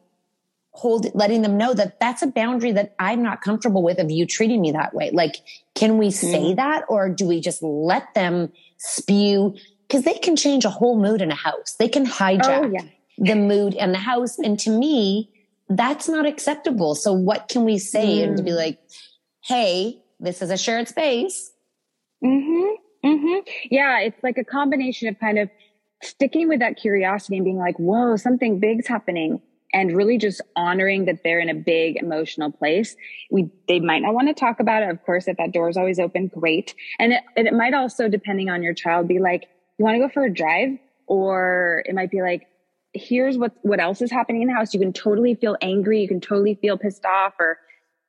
hold, 0.72 1.14
letting 1.14 1.42
them 1.42 1.58
know 1.58 1.74
that 1.74 2.00
that's 2.00 2.22
a 2.22 2.28
boundary 2.28 2.72
that 2.72 2.96
I'm 2.98 3.22
not 3.22 3.42
comfortable 3.42 3.84
with 3.84 4.00
of 4.00 4.10
you 4.10 4.26
treating 4.26 4.62
me 4.62 4.72
that 4.72 4.94
way? 4.94 5.12
Like, 5.12 5.36
can 5.76 5.98
we 5.98 6.10
say 6.10 6.54
mm. 6.54 6.56
that 6.56 6.86
or 6.88 7.10
do 7.10 7.28
we 7.28 7.42
just 7.42 7.62
let 7.62 8.14
them 8.14 8.54
spew? 8.78 9.58
Cause 9.90 10.04
they 10.04 10.14
can 10.14 10.38
change 10.38 10.64
a 10.64 10.70
whole 10.70 10.98
mood 10.98 11.22
in 11.22 11.32
a 11.32 11.36
house. 11.36 11.76
They 11.78 11.90
can 11.90 12.06
hijack. 12.06 12.64
Oh, 12.64 12.72
yeah 12.72 12.84
the 13.18 13.36
mood 13.36 13.74
in 13.76 13.92
the 13.92 13.98
house. 13.98 14.40
And 14.40 14.60
to 14.62 14.70
me, 14.70 15.30
that's 15.70 16.10
not 16.10 16.26
acceptable. 16.26 16.96
So 16.96 17.14
what 17.14 17.48
can 17.48 17.64
we 17.64 17.78
say 17.78 18.20
mm. 18.20 18.24
and 18.24 18.38
to 18.38 18.44
be 18.44 18.52
like, 18.52 18.80
hey, 19.44 20.02
this 20.20 20.42
is 20.42 20.50
a 20.50 20.58
shared 20.58 20.88
space. 20.88 21.52
Mm-hmm. 22.24 23.08
Mm-hmm. 23.08 23.50
Yeah, 23.70 24.00
it's 24.00 24.24
like 24.24 24.38
a 24.38 24.44
combination 24.44 25.10
of 25.10 25.20
kind 25.20 25.38
of 25.38 25.50
sticking 26.02 26.48
with 26.48 26.60
that 26.60 26.78
curiosity 26.78 27.38
and 27.38 27.44
being 27.44 27.58
like, 27.58 27.78
whoa, 27.78 28.16
something 28.16 28.60
big's 28.60 28.88
happening. 28.88 29.42
And 29.76 29.98
really 29.98 30.20
just 30.20 30.40
honoring 30.56 31.06
that 31.06 31.24
they're 31.24 31.40
in 31.40 31.50
a 31.50 31.56
big 31.56 31.98
emotional 31.98 32.52
place. 32.52 32.96
We, 33.32 33.50
they 33.68 33.80
might 33.80 34.04
not 34.04 34.14
want 34.14 34.28
to 34.28 34.34
talk 34.36 34.60
about 34.60 34.84
it. 34.84 34.90
Of 34.90 35.04
course, 35.04 35.28
if 35.28 35.38
that 35.38 35.52
door 35.52 35.68
is 35.68 35.78
always 35.78 35.98
open, 35.98 36.28
great. 36.28 36.76
And 37.00 37.14
it, 37.14 37.24
it 37.36 37.54
might 37.54 37.74
also, 37.74 38.08
depending 38.08 38.50
on 38.50 38.62
your 38.62 38.76
child, 38.76 39.08
be 39.08 39.18
like, 39.18 39.48
you 39.80 39.86
want 39.86 39.96
to 39.96 40.00
go 40.00 40.10
for 40.10 40.26
a 40.26 40.32
drive? 40.32 40.78
Or 41.08 41.84
it 41.88 41.96
might 41.96 42.12
be 42.12 42.22
like, 42.22 42.48
here's 42.94 43.38
what 43.38 43.54
what 43.62 43.80
else 43.80 44.02
is 44.02 44.12
happening 44.12 44.42
in 44.42 44.48
the 44.48 44.54
house. 44.54 44.74
You 44.74 44.80
can 44.80 44.94
totally 44.94 45.36
feel 45.36 45.58
angry. 45.62 46.02
You 46.02 46.08
can 46.08 46.22
totally 46.22 46.56
feel 46.56 46.78
pissed 46.78 47.06
off 47.06 47.34
or 47.40 47.60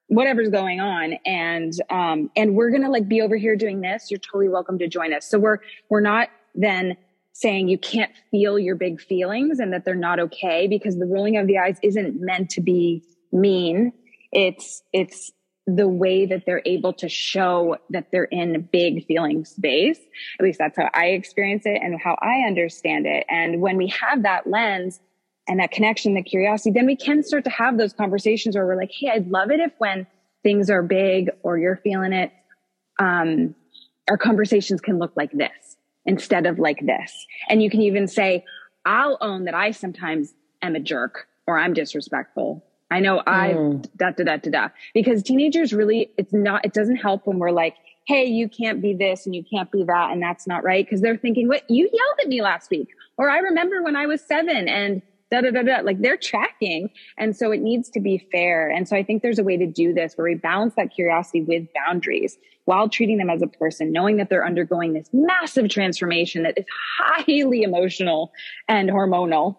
whatever's 0.08 0.50
going 0.50 0.80
on. 0.80 1.14
And 1.24 1.72
um 1.90 2.30
and 2.36 2.54
we're 2.54 2.70
gonna 2.70 2.90
like 2.90 3.08
be 3.08 3.22
over 3.22 3.36
here 3.36 3.56
doing 3.56 3.80
this. 3.80 4.10
You're 4.10 4.20
totally 4.20 4.48
welcome 4.48 4.78
to 4.78 4.88
join 4.88 5.12
us. 5.12 5.28
So 5.28 5.38
we're 5.38 5.58
we're 5.88 6.00
not 6.00 6.28
then 6.54 6.96
saying 7.32 7.68
you 7.68 7.78
can't 7.78 8.12
feel 8.30 8.58
your 8.58 8.76
big 8.76 9.00
feelings 9.00 9.58
and 9.58 9.72
that 9.72 9.84
they're 9.84 9.94
not 9.94 10.20
okay 10.20 10.68
because 10.68 10.98
the 10.98 11.06
rolling 11.06 11.36
of 11.36 11.46
the 11.46 11.58
eyes 11.58 11.78
isn't 11.82 12.20
meant 12.20 12.48
to 12.50 12.60
be 12.60 13.02
mean. 13.32 13.92
It's 14.32 14.82
it's 14.92 15.32
the 15.66 15.88
way 15.88 16.26
that 16.26 16.44
they're 16.44 16.62
able 16.66 16.92
to 16.92 17.08
show 17.08 17.76
that 17.88 18.08
they're 18.12 18.24
in 18.24 18.68
big 18.70 19.06
feeling 19.06 19.44
space 19.44 19.98
at 20.38 20.44
least 20.44 20.58
that's 20.58 20.76
how 20.76 20.90
i 20.94 21.06
experience 21.06 21.64
it 21.64 21.80
and 21.82 21.98
how 22.00 22.16
i 22.20 22.46
understand 22.46 23.06
it 23.06 23.24
and 23.28 23.60
when 23.60 23.76
we 23.76 23.88
have 23.88 24.22
that 24.22 24.46
lens 24.46 25.00
and 25.46 25.60
that 25.60 25.70
connection, 25.70 26.14
the 26.14 26.22
curiosity, 26.22 26.70
then 26.70 26.86
we 26.86 26.96
can 26.96 27.22
start 27.22 27.44
to 27.44 27.50
have 27.50 27.76
those 27.76 27.92
conversations 27.92 28.56
where 28.56 28.66
we're 28.66 28.76
like, 28.76 28.90
Hey, 28.92 29.10
I'd 29.12 29.28
love 29.28 29.50
it 29.50 29.60
if 29.60 29.72
when 29.78 30.06
things 30.42 30.70
are 30.70 30.82
big 30.82 31.30
or 31.42 31.58
you're 31.58 31.76
feeling 31.76 32.12
it, 32.12 32.32
um, 32.98 33.54
our 34.08 34.18
conversations 34.18 34.80
can 34.80 34.98
look 34.98 35.12
like 35.16 35.32
this 35.32 35.76
instead 36.06 36.46
of 36.46 36.58
like 36.58 36.84
this. 36.84 37.26
And 37.48 37.62
you 37.62 37.70
can 37.70 37.82
even 37.82 38.06
say, 38.06 38.44
I'll 38.84 39.18
own 39.20 39.44
that 39.44 39.54
I 39.54 39.70
sometimes 39.70 40.34
am 40.62 40.76
a 40.76 40.80
jerk 40.80 41.26
or 41.46 41.58
I'm 41.58 41.72
disrespectful. 41.72 42.64
I 42.94 43.00
know 43.00 43.22
I 43.26 43.54
mm. 43.54 43.88
da 43.96 44.10
da 44.10 44.24
da 44.24 44.36
da 44.36 44.50
da 44.50 44.68
because 44.94 45.22
teenagers 45.22 45.72
really 45.72 46.10
it's 46.16 46.32
not 46.32 46.64
it 46.64 46.72
doesn't 46.72 46.96
help 46.96 47.26
when 47.26 47.38
we're 47.38 47.50
like, 47.50 47.74
hey, 48.06 48.24
you 48.24 48.48
can't 48.48 48.80
be 48.80 48.94
this 48.94 49.26
and 49.26 49.34
you 49.34 49.42
can't 49.42 49.70
be 49.72 49.82
that 49.82 50.12
and 50.12 50.22
that's 50.22 50.46
not 50.46 50.62
right 50.62 50.86
because 50.86 51.00
they're 51.00 51.16
thinking, 51.16 51.48
what 51.48 51.68
you 51.68 51.90
yelled 51.92 52.18
at 52.22 52.28
me 52.28 52.40
last 52.40 52.70
week 52.70 52.88
or 53.16 53.28
I 53.28 53.38
remember 53.38 53.82
when 53.82 53.96
I 53.96 54.06
was 54.06 54.20
seven 54.20 54.68
and 54.68 55.02
da 55.30 55.40
da 55.40 55.50
da 55.50 55.62
da. 55.62 55.80
Like 55.82 56.00
they're 56.00 56.16
tracking. 56.16 56.90
And 57.18 57.36
so 57.36 57.50
it 57.50 57.60
needs 57.60 57.90
to 57.90 58.00
be 58.00 58.26
fair. 58.30 58.70
And 58.70 58.88
so 58.88 58.96
I 58.96 59.02
think 59.02 59.22
there's 59.22 59.38
a 59.38 59.44
way 59.44 59.56
to 59.56 59.66
do 59.66 59.92
this 59.92 60.14
where 60.16 60.26
we 60.26 60.34
balance 60.34 60.74
that 60.76 60.94
curiosity 60.94 61.42
with 61.42 61.66
boundaries 61.74 62.38
while 62.66 62.88
treating 62.88 63.18
them 63.18 63.30
as 63.30 63.42
a 63.42 63.46
person, 63.46 63.92
knowing 63.92 64.16
that 64.16 64.30
they're 64.30 64.46
undergoing 64.46 64.94
this 64.94 65.08
massive 65.12 65.68
transformation 65.68 66.44
that 66.44 66.56
is 66.56 66.64
highly 66.98 67.62
emotional 67.62 68.32
and 68.68 68.90
hormonal. 68.90 69.56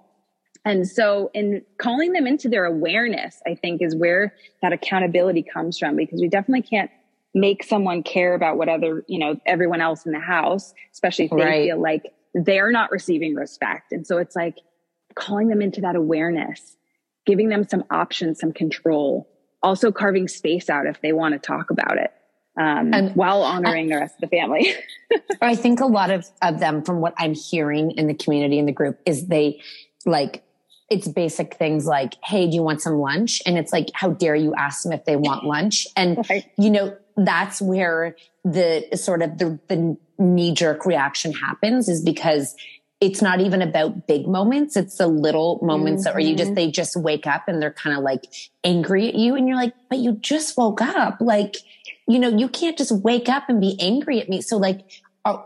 And 0.66 0.88
so 0.88 1.30
in 1.34 1.62
calling 1.78 2.14
them 2.14 2.28
into 2.28 2.50
their 2.50 2.66
awareness, 2.66 3.40
I 3.46 3.56
think 3.56 3.82
is 3.82 3.96
where 3.96 4.34
that 4.62 4.74
accountability 4.74 5.44
comes 5.44 5.78
from 5.78 5.96
because 5.96 6.20
we 6.20 6.28
definitely 6.28 6.64
can't 6.64 6.90
make 7.34 7.64
someone 7.64 8.02
care 8.02 8.34
about 8.34 8.58
what 8.58 8.68
other, 8.68 9.04
you 9.08 9.20
know, 9.20 9.40
everyone 9.46 9.82
else 9.82 10.06
in 10.06 10.12
the 10.12 10.20
house, 10.20 10.74
especially 10.92 11.26
if 11.26 11.32
they 11.32 11.38
right. 11.38 11.68
feel 11.68 11.82
like 11.82 12.14
they're 12.34 12.72
not 12.72 12.92
receiving 12.92 13.36
respect. 13.36 13.92
And 13.92 14.08
so 14.08 14.18
it's 14.18 14.36
like, 14.36 14.58
calling 15.16 15.48
them 15.48 15.62
into 15.62 15.82
that 15.82 15.96
awareness, 15.96 16.78
giving 17.26 17.50
them 17.50 17.68
some 17.68 17.84
options, 17.90 18.40
some 18.40 18.52
control, 18.52 19.28
also 19.64 19.92
carving 19.92 20.28
space 20.28 20.70
out 20.70 20.86
if 20.86 21.02
they 21.02 21.14
want 21.14 21.34
to 21.34 21.40
talk 21.40 21.72
about 21.72 21.98
it. 21.98 22.12
Um, 22.58 22.94
and 22.94 23.16
while 23.16 23.42
honoring 23.42 23.88
the 23.88 23.98
rest 23.98 24.16
of 24.16 24.30
the 24.30 24.38
family. 24.38 24.74
I 25.42 25.56
think 25.56 25.82
a 25.82 25.86
lot 25.86 26.12
of, 26.12 26.26
of 26.42 26.60
them, 26.60 26.84
from 26.84 27.02
what 27.02 27.14
I'm 27.18 27.34
hearing 27.34 27.92
in 27.92 28.08
the 28.08 28.14
community 28.14 28.60
in 28.60 28.66
the 28.66 28.72
group, 28.72 29.00
is 29.06 29.28
they 29.28 29.62
like 30.06 30.44
it's 30.90 31.08
basic 31.08 31.56
things 31.56 31.86
like, 31.86 32.16
Hey, 32.24 32.48
do 32.48 32.56
you 32.56 32.62
want 32.62 32.82
some 32.82 32.96
lunch? 32.96 33.42
And 33.46 33.58
it's 33.58 33.74
like, 33.74 33.88
how 33.94 34.10
dare 34.10 34.36
you 34.36 34.54
ask 34.56 34.84
them 34.84 34.92
if 34.92 35.06
they 35.06 35.16
want 35.16 35.44
lunch? 35.44 35.88
And, 35.96 36.26
right. 36.30 36.46
you 36.58 36.70
know, 36.70 36.96
that's 37.18 37.62
where 37.62 38.16
the 38.44 38.88
sort 38.96 39.22
of 39.22 39.38
the, 39.38 39.60
the 39.68 39.98
knee 40.20 40.54
jerk 40.54 40.86
reaction 40.86 41.34
happens 41.34 41.90
is 41.90 42.02
because 42.02 42.56
it's 43.02 43.22
not 43.22 43.42
even 43.42 43.62
about 43.62 44.08
big 44.08 44.28
moments. 44.28 44.78
It's 44.78 44.98
the 44.98 45.08
little 45.08 45.60
moments 45.62 46.02
mm-hmm. 46.02 46.06
that 46.06 46.14
where 46.16 46.24
you 46.24 46.36
just, 46.36 46.50
mm-hmm. 46.50 46.56
they 46.56 46.72
just 46.72 46.96
wake 46.96 47.28
up 47.28 47.48
and 47.48 47.62
they're 47.62 47.74
kind 47.74 47.98
of 47.98 48.04
like 48.04 48.24
angry 48.64 49.08
at 49.10 49.16
you. 49.16 49.36
And 49.36 49.48
you're 49.48 49.58
like, 49.58 49.74
but 49.90 50.00
you 50.00 50.14
just 50.14 50.58
woke 50.58 50.82
up. 50.82 51.18
Like, 51.20 51.58
you 52.08 52.20
know, 52.20 52.30
you 52.30 52.48
can't 52.48 52.78
just 52.78 52.92
wake 52.92 53.28
up 53.28 53.50
and 53.50 53.60
be 53.60 53.76
angry 53.80 54.22
at 54.22 54.30
me. 54.30 54.42
So 54.42 54.58
like, 54.58 54.82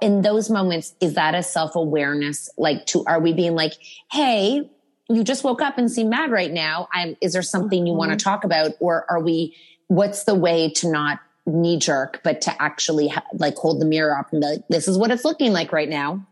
in 0.01 0.22
those 0.22 0.50
moments, 0.50 0.93
is 1.00 1.13
that 1.13 1.36
a 1.36 1.41
self 1.41 1.75
awareness? 1.75 2.49
Like 2.58 2.86
to, 2.88 3.04
are 3.06 3.19
we 3.19 3.34
being 3.34 3.56
like, 3.56 3.73
Hey, 4.12 4.69
you 5.10 5.24
just 5.24 5.43
woke 5.43 5.62
up 5.62 5.78
and 5.78 5.91
seem 5.91 6.10
mad 6.10 6.32
right 6.32 6.52
now. 6.52 6.88
I'm, 6.93 7.17
is 7.22 7.34
there 7.34 7.41
something 7.41 7.86
you 7.86 7.91
mm-hmm. 7.91 8.00
want 8.00 8.12
to 8.12 8.24
talk 8.24 8.43
about? 8.43 8.72
Or 8.80 9.06
are 9.10 9.19
we, 9.19 9.56
what's 9.88 10.24
the 10.24 10.36
way 10.36 10.69
to 10.78 10.91
not 10.91 11.19
knee 11.45 11.78
jerk, 11.78 12.22
but 12.24 12.41
to 12.41 12.62
actually 12.62 13.08
ha- 13.08 13.24
like 13.34 13.56
hold 13.56 13.82
the 13.82 13.86
mirror 13.86 14.17
up 14.17 14.32
and 14.32 14.41
be 14.41 14.48
like, 14.48 14.67
this 14.69 14.88
is 14.88 14.98
what 14.98 15.12
it's 15.12 15.26
looking 15.26 15.52
like 15.52 15.72
right 15.72 15.89
now? 15.89 16.26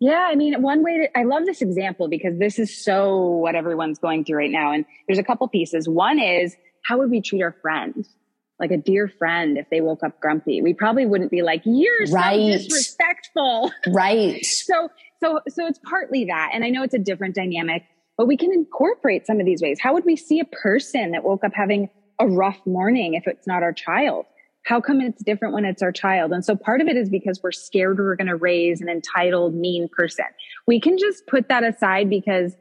Yeah, 0.00 0.26
I 0.28 0.34
mean, 0.34 0.60
one 0.60 0.82
way 0.82 0.98
to, 0.98 1.18
I 1.18 1.22
love 1.24 1.44
this 1.46 1.62
example 1.62 2.08
because 2.08 2.38
this 2.38 2.58
is 2.58 2.76
so 2.76 3.20
what 3.20 3.54
everyone's 3.54 3.98
going 3.98 4.24
through 4.24 4.38
right 4.38 4.50
now. 4.50 4.72
And 4.72 4.84
there's 5.06 5.18
a 5.18 5.24
couple 5.24 5.48
pieces. 5.48 5.88
One 5.88 6.18
is 6.18 6.56
how 6.82 6.98
would 6.98 7.10
we 7.10 7.20
treat 7.20 7.42
our 7.42 7.56
friends? 7.62 8.08
Like 8.60 8.70
a 8.70 8.76
dear 8.76 9.08
friend, 9.08 9.58
if 9.58 9.68
they 9.70 9.80
woke 9.80 10.04
up 10.04 10.20
grumpy, 10.20 10.62
we 10.62 10.74
probably 10.74 11.06
wouldn't 11.06 11.30
be 11.30 11.42
like, 11.42 11.62
you're 11.64 12.06
right. 12.12 12.40
so 12.40 12.58
disrespectful. 12.58 13.72
Right. 13.88 14.44
so, 14.46 14.90
so, 15.20 15.40
so 15.48 15.66
it's 15.66 15.80
partly 15.82 16.26
that. 16.26 16.50
And 16.52 16.64
I 16.64 16.70
know 16.70 16.82
it's 16.82 16.94
a 16.94 16.98
different 16.98 17.34
dynamic, 17.34 17.84
but 18.16 18.26
we 18.26 18.36
can 18.36 18.52
incorporate 18.52 19.26
some 19.26 19.40
of 19.40 19.46
these 19.46 19.62
ways. 19.62 19.78
How 19.80 19.94
would 19.94 20.04
we 20.04 20.16
see 20.16 20.40
a 20.40 20.44
person 20.44 21.12
that 21.12 21.24
woke 21.24 21.44
up 21.44 21.52
having 21.54 21.88
a 22.20 22.26
rough 22.26 22.64
morning 22.66 23.14
if 23.14 23.26
it's 23.26 23.46
not 23.46 23.62
our 23.62 23.72
child? 23.72 24.26
how 24.64 24.80
come 24.80 25.00
it's 25.00 25.22
different 25.22 25.54
when 25.54 25.64
it's 25.64 25.82
our 25.82 25.92
child? 25.92 26.32
And 26.32 26.44
so 26.44 26.56
part 26.56 26.80
of 26.80 26.88
it 26.88 26.96
is 26.96 27.08
because 27.08 27.40
we're 27.42 27.52
scared 27.52 27.98
we're 27.98 28.16
going 28.16 28.28
to 28.28 28.36
raise 28.36 28.80
an 28.80 28.88
entitled, 28.88 29.54
mean 29.54 29.88
person. 29.88 30.24
We 30.66 30.80
can 30.80 30.98
just 30.98 31.26
put 31.26 31.48
that 31.48 31.62
aside 31.62 32.08
because 32.08 32.54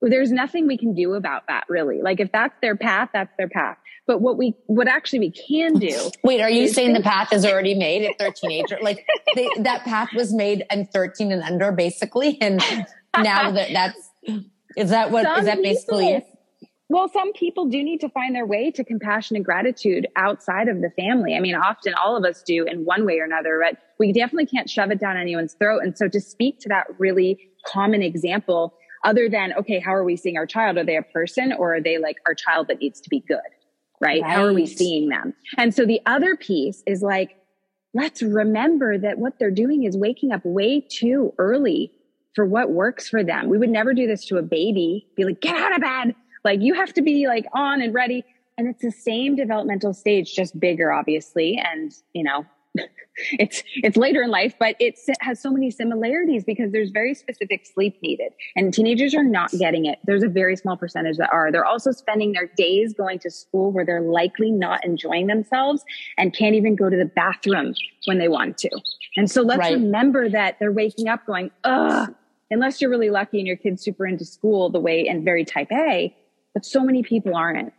there's 0.00 0.32
nothing 0.32 0.66
we 0.66 0.78
can 0.78 0.94
do 0.94 1.14
about 1.14 1.42
that 1.48 1.64
really. 1.68 2.00
Like 2.00 2.20
if 2.20 2.30
that's 2.32 2.54
their 2.62 2.76
path, 2.76 3.10
that's 3.12 3.32
their 3.38 3.48
path. 3.48 3.76
But 4.06 4.20
what 4.20 4.36
we, 4.36 4.54
what 4.66 4.88
actually 4.88 5.20
we 5.20 5.30
can 5.30 5.74
do. 5.74 6.10
Wait, 6.24 6.40
are 6.40 6.50
you 6.50 6.68
saying 6.68 6.92
the 6.92 7.02
path 7.02 7.32
is 7.32 7.44
already 7.44 7.74
made 7.74 8.04
at 8.04 8.18
13 8.18 8.50
age? 8.50 8.72
Like 8.82 9.06
they, 9.34 9.48
that 9.60 9.84
path 9.84 10.08
was 10.14 10.32
made 10.32 10.64
at 10.70 10.92
13 10.92 11.30
and 11.30 11.42
under 11.42 11.70
basically. 11.70 12.40
And 12.40 12.56
now 13.16 13.50
that 13.52 13.68
that's, 13.72 14.51
is 14.76 14.90
that 14.90 15.10
what, 15.10 15.24
Some 15.24 15.38
is 15.40 15.46
that 15.46 15.62
basically 15.62 16.06
people, 16.06 16.28
it? 16.28 16.68
Well, 16.88 17.08
some 17.08 17.32
people 17.32 17.68
do 17.68 17.82
need 17.82 18.00
to 18.02 18.10
find 18.10 18.34
their 18.34 18.44
way 18.44 18.70
to 18.72 18.84
compassion 18.84 19.34
and 19.34 19.44
gratitude 19.44 20.06
outside 20.16 20.68
of 20.68 20.82
the 20.82 20.90
family. 20.90 21.34
I 21.34 21.40
mean, 21.40 21.54
often 21.54 21.94
all 21.94 22.18
of 22.18 22.24
us 22.24 22.42
do 22.42 22.64
in 22.64 22.84
one 22.84 23.06
way 23.06 23.18
or 23.18 23.24
another, 23.24 23.62
but 23.64 23.78
we 23.98 24.12
definitely 24.12 24.44
can't 24.44 24.68
shove 24.68 24.90
it 24.90 25.00
down 25.00 25.16
anyone's 25.16 25.54
throat. 25.54 25.80
And 25.84 25.96
so 25.96 26.06
to 26.08 26.20
speak 26.20 26.60
to 26.60 26.68
that 26.68 26.86
really 26.98 27.38
common 27.66 28.02
example, 28.02 28.74
other 29.04 29.28
than, 29.28 29.54
okay, 29.54 29.80
how 29.80 29.94
are 29.94 30.04
we 30.04 30.16
seeing 30.16 30.36
our 30.36 30.46
child? 30.46 30.76
Are 30.76 30.84
they 30.84 30.96
a 30.96 31.02
person 31.02 31.54
or 31.58 31.76
are 31.76 31.80
they 31.80 31.98
like 31.98 32.16
our 32.26 32.34
child 32.34 32.68
that 32.68 32.80
needs 32.80 33.00
to 33.00 33.08
be 33.08 33.20
good? 33.20 33.38
Right? 34.00 34.20
right? 34.20 34.30
How 34.30 34.44
are 34.44 34.52
we 34.52 34.66
seeing 34.66 35.08
them? 35.08 35.32
And 35.56 35.74
so 35.74 35.86
the 35.86 36.00
other 36.04 36.36
piece 36.36 36.82
is 36.86 37.00
like, 37.00 37.36
let's 37.94 38.22
remember 38.22 38.98
that 38.98 39.18
what 39.18 39.38
they're 39.38 39.50
doing 39.50 39.84
is 39.84 39.96
waking 39.96 40.32
up 40.32 40.44
way 40.44 40.80
too 40.80 41.32
early 41.38 41.92
for 42.34 42.46
what 42.46 42.70
works 42.70 43.08
for 43.08 43.22
them. 43.22 43.48
We 43.48 43.58
would 43.58 43.70
never 43.70 43.94
do 43.94 44.06
this 44.06 44.24
to 44.26 44.38
a 44.38 44.42
baby, 44.42 45.06
be 45.16 45.24
like, 45.24 45.40
get 45.40 45.56
out 45.56 45.74
of 45.74 45.80
bed 45.80 46.14
like 46.44 46.60
you 46.60 46.74
have 46.74 46.92
to 46.94 47.02
be 47.02 47.26
like 47.26 47.46
on 47.52 47.80
and 47.80 47.94
ready. 47.94 48.24
And 48.58 48.68
it's 48.68 48.82
the 48.82 48.90
same 48.90 49.36
developmental 49.36 49.94
stage, 49.94 50.34
just 50.34 50.58
bigger, 50.58 50.92
obviously. 50.92 51.60
And, 51.62 51.92
you 52.12 52.22
know, 52.22 52.44
it's 53.38 53.62
it's 53.76 53.96
later 53.98 54.22
in 54.22 54.30
life, 54.30 54.54
but 54.58 54.76
it 54.78 54.98
has 55.20 55.40
so 55.40 55.50
many 55.50 55.70
similarities 55.70 56.42
because 56.44 56.72
there's 56.72 56.90
very 56.90 57.14
specific 57.14 57.66
sleep 57.66 57.98
needed, 58.02 58.32
and 58.56 58.72
teenagers 58.72 59.14
are 59.14 59.24
not 59.24 59.50
getting 59.52 59.84
it. 59.84 59.98
There's 60.04 60.22
a 60.22 60.28
very 60.28 60.56
small 60.56 60.78
percentage 60.78 61.18
that 61.18 61.30
are. 61.32 61.52
They're 61.52 61.66
also 61.66 61.92
spending 61.92 62.32
their 62.32 62.50
days 62.56 62.94
going 62.94 63.18
to 63.20 63.30
school 63.30 63.72
where 63.72 63.84
they're 63.84 64.00
likely 64.00 64.50
not 64.50 64.82
enjoying 64.86 65.26
themselves 65.26 65.84
and 66.16 66.34
can't 66.34 66.54
even 66.54 66.74
go 66.74 66.88
to 66.88 66.96
the 66.96 67.04
bathroom 67.04 67.74
when 68.06 68.18
they 68.18 68.28
want 68.28 68.56
to. 68.58 68.70
And 69.18 69.30
so 69.30 69.42
let's 69.42 69.58
right. 69.58 69.74
remember 69.74 70.30
that 70.30 70.58
they're 70.58 70.72
waking 70.72 71.08
up 71.08 71.26
going, 71.26 71.50
ugh. 71.64 72.14
Unless 72.52 72.80
you're 72.80 72.90
really 72.90 73.10
lucky 73.10 73.38
and 73.38 73.46
your 73.46 73.56
kid's 73.56 73.82
super 73.82 74.06
into 74.06 74.24
school 74.24 74.70
the 74.70 74.80
way 74.80 75.06
and 75.08 75.24
very 75.24 75.44
type 75.44 75.72
A, 75.72 76.14
but 76.54 76.64
so 76.64 76.82
many 76.84 77.02
people 77.02 77.34
aren't. 77.34 77.72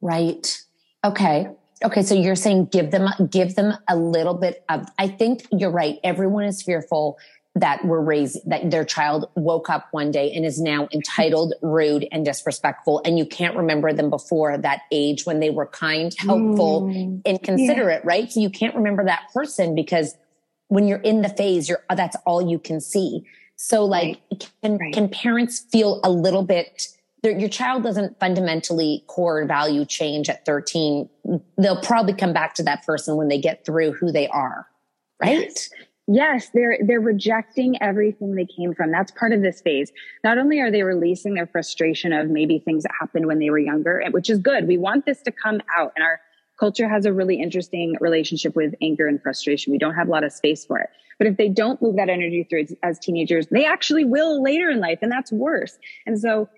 Right. 0.00 0.60
Okay. 1.04 1.48
Okay. 1.84 2.02
So 2.02 2.14
you're 2.14 2.36
saying 2.36 2.66
give 2.66 2.90
them, 2.90 3.08
give 3.30 3.54
them 3.54 3.74
a 3.88 3.96
little 3.96 4.34
bit 4.34 4.64
of, 4.68 4.86
I 4.98 5.08
think 5.08 5.46
you're 5.50 5.70
right. 5.70 5.98
Everyone 6.04 6.44
is 6.44 6.62
fearful 6.62 7.18
that 7.54 7.84
we're 7.84 8.00
raised, 8.00 8.38
that 8.48 8.70
their 8.70 8.84
child 8.84 9.28
woke 9.34 9.68
up 9.68 9.88
one 9.90 10.10
day 10.10 10.32
and 10.32 10.44
is 10.44 10.60
now 10.60 10.88
entitled, 10.92 11.52
rude, 11.62 12.06
and 12.10 12.24
disrespectful. 12.24 13.02
And 13.04 13.18
you 13.18 13.26
can't 13.26 13.56
remember 13.56 13.92
them 13.92 14.08
before 14.08 14.56
that 14.56 14.82
age 14.90 15.26
when 15.26 15.40
they 15.40 15.50
were 15.50 15.66
kind, 15.66 16.14
helpful, 16.18 16.82
mm, 16.82 17.20
and 17.26 17.42
considerate, 17.42 18.02
yeah. 18.04 18.08
right? 18.08 18.32
So 18.32 18.40
you 18.40 18.48
can't 18.48 18.74
remember 18.74 19.04
that 19.04 19.24
person 19.34 19.74
because 19.74 20.14
when 20.68 20.88
you're 20.88 20.98
in 20.98 21.20
the 21.20 21.28
phase, 21.28 21.68
you're, 21.68 21.84
that's 21.94 22.16
all 22.24 22.48
you 22.48 22.58
can 22.58 22.80
see. 22.80 23.24
So 23.64 23.84
like, 23.84 24.20
right. 24.32 24.50
can, 24.60 24.76
right. 24.76 24.92
can 24.92 25.08
parents 25.08 25.60
feel 25.60 26.00
a 26.02 26.10
little 26.10 26.42
bit, 26.42 26.88
your 27.22 27.48
child 27.48 27.84
doesn't 27.84 28.18
fundamentally 28.18 29.04
core 29.06 29.46
value 29.46 29.84
change 29.84 30.28
at 30.28 30.44
13. 30.44 31.08
They'll 31.56 31.80
probably 31.80 32.14
come 32.14 32.32
back 32.32 32.54
to 32.54 32.64
that 32.64 32.84
person 32.84 33.14
when 33.14 33.28
they 33.28 33.38
get 33.38 33.64
through 33.64 33.92
who 33.92 34.10
they 34.10 34.26
are. 34.26 34.66
Right. 35.22 35.38
Yes. 35.38 35.70
Yes, 36.08 36.50
they're 36.52 36.78
they're 36.84 37.00
rejecting 37.00 37.80
everything 37.80 38.34
they 38.34 38.44
came 38.44 38.74
from. 38.74 38.90
That's 38.90 39.12
part 39.12 39.32
of 39.32 39.40
this 39.40 39.60
phase. 39.60 39.92
Not 40.24 40.36
only 40.36 40.58
are 40.58 40.68
they 40.68 40.82
releasing 40.82 41.34
their 41.34 41.46
frustration 41.46 42.12
of 42.12 42.28
maybe 42.28 42.58
things 42.58 42.82
that 42.82 42.90
happened 42.98 43.26
when 43.26 43.38
they 43.38 43.50
were 43.50 43.60
younger, 43.60 44.02
which 44.10 44.28
is 44.28 44.40
good. 44.40 44.66
We 44.66 44.76
want 44.76 45.06
this 45.06 45.22
to 45.22 45.30
come 45.30 45.60
out 45.78 45.92
and 45.94 46.02
our 46.02 46.20
culture 46.62 46.88
has 46.88 47.06
a 47.06 47.12
really 47.12 47.40
interesting 47.40 47.96
relationship 48.00 48.54
with 48.54 48.72
anger 48.80 49.08
and 49.08 49.20
frustration. 49.20 49.72
We 49.72 49.78
don't 49.78 49.96
have 49.96 50.06
a 50.06 50.10
lot 50.12 50.22
of 50.22 50.32
space 50.32 50.64
for 50.64 50.78
it. 50.78 50.90
But 51.18 51.26
if 51.26 51.36
they 51.36 51.48
don't 51.48 51.82
move 51.82 51.96
that 51.96 52.08
energy 52.08 52.46
through 52.48 52.66
as, 52.84 53.00
teenagers, 53.00 53.48
they 53.50 53.64
actually 53.64 54.04
will 54.04 54.40
later 54.40 54.70
in 54.70 54.78
life, 54.78 55.00
and 55.02 55.10
that's 55.10 55.32
worse. 55.32 55.76
And 56.06 56.20
so 56.20 56.48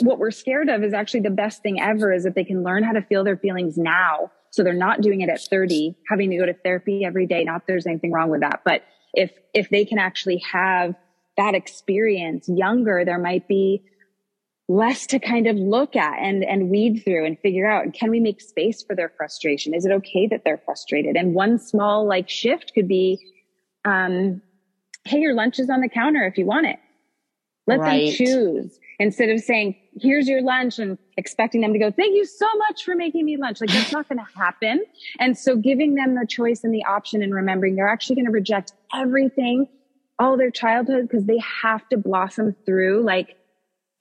what 0.00 0.18
we're 0.18 0.30
scared 0.30 0.70
of 0.70 0.82
is 0.82 0.94
actually 0.94 1.20
the 1.20 1.28
best 1.28 1.62
thing 1.62 1.78
ever 1.82 2.14
is 2.14 2.24
that 2.24 2.34
they 2.34 2.44
can 2.44 2.62
learn 2.62 2.82
how 2.82 2.92
to 2.92 3.02
feel 3.02 3.24
their 3.24 3.36
feelings 3.36 3.76
now. 3.76 4.30
So 4.52 4.62
they're 4.62 4.72
not 4.72 5.02
doing 5.02 5.20
it 5.20 5.28
at 5.28 5.42
30, 5.42 5.98
having 6.08 6.30
to 6.30 6.38
go 6.38 6.46
to 6.46 6.54
therapy 6.54 7.04
every 7.04 7.26
day. 7.26 7.44
Not 7.44 7.66
there's 7.66 7.86
anything 7.86 8.10
wrong 8.10 8.30
with 8.30 8.40
that. 8.40 8.62
But 8.64 8.84
if, 9.12 9.32
if 9.52 9.68
they 9.68 9.84
can 9.84 9.98
actually 9.98 10.42
have 10.50 10.94
that 11.36 11.54
experience 11.54 12.48
younger, 12.48 13.04
there 13.04 13.18
might 13.18 13.46
be 13.48 13.82
less 14.72 15.06
to 15.06 15.18
kind 15.18 15.46
of 15.46 15.56
look 15.56 15.96
at 15.96 16.18
and, 16.18 16.42
and 16.42 16.70
weed 16.70 17.02
through 17.04 17.26
and 17.26 17.38
figure 17.40 17.70
out. 17.70 17.84
And 17.84 17.92
can 17.92 18.10
we 18.10 18.20
make 18.20 18.40
space 18.40 18.82
for 18.82 18.96
their 18.96 19.10
frustration? 19.10 19.74
Is 19.74 19.84
it 19.84 19.92
okay 19.92 20.26
that 20.28 20.44
they're 20.44 20.62
frustrated? 20.64 21.14
And 21.14 21.34
one 21.34 21.58
small 21.58 22.06
like 22.06 22.30
shift 22.30 22.72
could 22.74 22.88
be, 22.88 23.18
um, 23.84 24.40
Hey, 25.04 25.18
your 25.18 25.34
lunch 25.34 25.58
is 25.58 25.68
on 25.68 25.80
the 25.80 25.88
counter 25.88 26.24
if 26.24 26.38
you 26.38 26.46
want 26.46 26.66
it. 26.66 26.78
Let 27.66 27.80
right. 27.80 28.06
them 28.06 28.14
choose 28.14 28.78
instead 28.98 29.28
of 29.28 29.40
saying, 29.40 29.76
here's 30.00 30.28
your 30.28 30.42
lunch 30.42 30.78
and 30.78 30.96
expecting 31.16 31.60
them 31.60 31.72
to 31.72 31.78
go, 31.78 31.90
thank 31.90 32.14
you 32.14 32.24
so 32.24 32.46
much 32.56 32.84
for 32.84 32.94
making 32.94 33.24
me 33.24 33.36
lunch. 33.36 33.60
Like 33.60 33.70
that's 33.70 33.92
not 33.92 34.08
going 34.08 34.18
to 34.18 34.38
happen. 34.38 34.84
And 35.18 35.36
so 35.36 35.56
giving 35.56 35.96
them 35.96 36.14
the 36.14 36.26
choice 36.26 36.64
and 36.64 36.72
the 36.72 36.84
option 36.84 37.22
and 37.22 37.34
remembering 37.34 37.76
they're 37.76 37.88
actually 37.88 38.16
going 38.16 38.26
to 38.26 38.32
reject 38.32 38.72
everything, 38.94 39.66
all 40.18 40.36
their 40.36 40.50
childhood, 40.50 41.08
because 41.08 41.26
they 41.26 41.40
have 41.62 41.86
to 41.90 41.98
blossom 41.98 42.54
through 42.64 43.02
like 43.02 43.36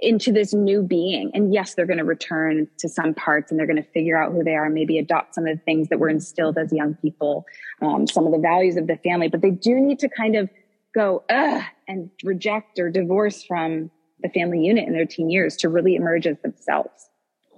into 0.01 0.31
this 0.31 0.53
new 0.53 0.81
being. 0.81 1.29
And 1.33 1.53
yes, 1.53 1.75
they're 1.75 1.85
going 1.85 1.99
to 1.99 2.03
return 2.03 2.67
to 2.79 2.89
some 2.89 3.13
parts 3.13 3.51
and 3.51 3.59
they're 3.59 3.67
going 3.67 3.81
to 3.81 3.89
figure 3.91 4.21
out 4.21 4.31
who 4.31 4.43
they 4.43 4.55
are 4.55 4.65
and 4.65 4.73
maybe 4.73 4.97
adopt 4.97 5.35
some 5.35 5.45
of 5.45 5.55
the 5.55 5.63
things 5.63 5.89
that 5.89 5.99
were 5.99 6.09
instilled 6.09 6.57
as 6.57 6.73
young 6.73 6.95
people, 6.95 7.45
um, 7.81 8.07
some 8.07 8.25
of 8.25 8.31
the 8.31 8.39
values 8.39 8.77
of 8.77 8.87
the 8.87 8.97
family, 8.97 9.27
but 9.27 9.41
they 9.41 9.51
do 9.51 9.79
need 9.79 9.99
to 9.99 10.09
kind 10.09 10.35
of 10.35 10.49
go, 10.93 11.23
ugh, 11.29 11.63
and 11.87 12.09
reject 12.23 12.79
or 12.79 12.89
divorce 12.89 13.43
from 13.43 13.91
the 14.21 14.29
family 14.29 14.59
unit 14.59 14.87
in 14.87 14.93
their 14.93 15.05
teen 15.05 15.29
years 15.29 15.55
to 15.57 15.69
really 15.69 15.95
emerge 15.95 16.25
as 16.25 16.37
themselves. 16.41 17.09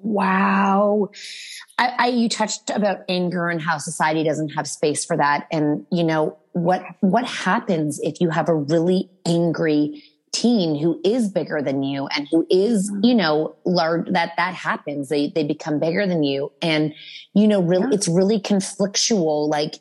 Wow. 0.02 1.12
I, 1.78 1.96
I, 1.98 2.08
you 2.08 2.28
touched 2.28 2.70
about 2.70 3.00
anger 3.08 3.48
and 3.48 3.62
how 3.62 3.78
society 3.78 4.24
doesn't 4.26 4.50
have 4.50 4.68
space 4.68 5.06
for 5.06 5.16
that. 5.16 5.48
And, 5.50 5.86
you 5.92 6.04
know, 6.04 6.38
what, 6.52 6.84
what 7.00 7.26
happens 7.26 8.02
if 8.04 8.20
you 8.20 8.30
have 8.30 8.50
a 8.50 8.54
really 8.54 9.10
angry 9.26 10.04
teen 10.34 10.76
who 10.76 11.00
is 11.06 11.30
bigger 11.30 11.62
than 11.62 11.84
you 11.84 12.08
and 12.08 12.28
who 12.30 12.46
is, 12.50 12.92
mm-hmm. 12.92 13.06
you 13.06 13.16
know, 13.16 13.56
large, 13.64 14.12
that, 14.12 14.34
that 14.36 14.54
happens. 14.54 15.08
They, 15.08 15.30
they 15.30 15.44
become 15.46 15.80
bigger 15.80 16.06
than 16.06 16.24
you. 16.24 16.52
And, 16.62 16.94
you 17.34 17.48
know, 17.48 17.62
really, 17.62 17.86
yeah. 17.86 17.94
it's 17.94 18.10
really 18.10 18.40
conflictual. 18.40 19.48
Like, 19.48 19.76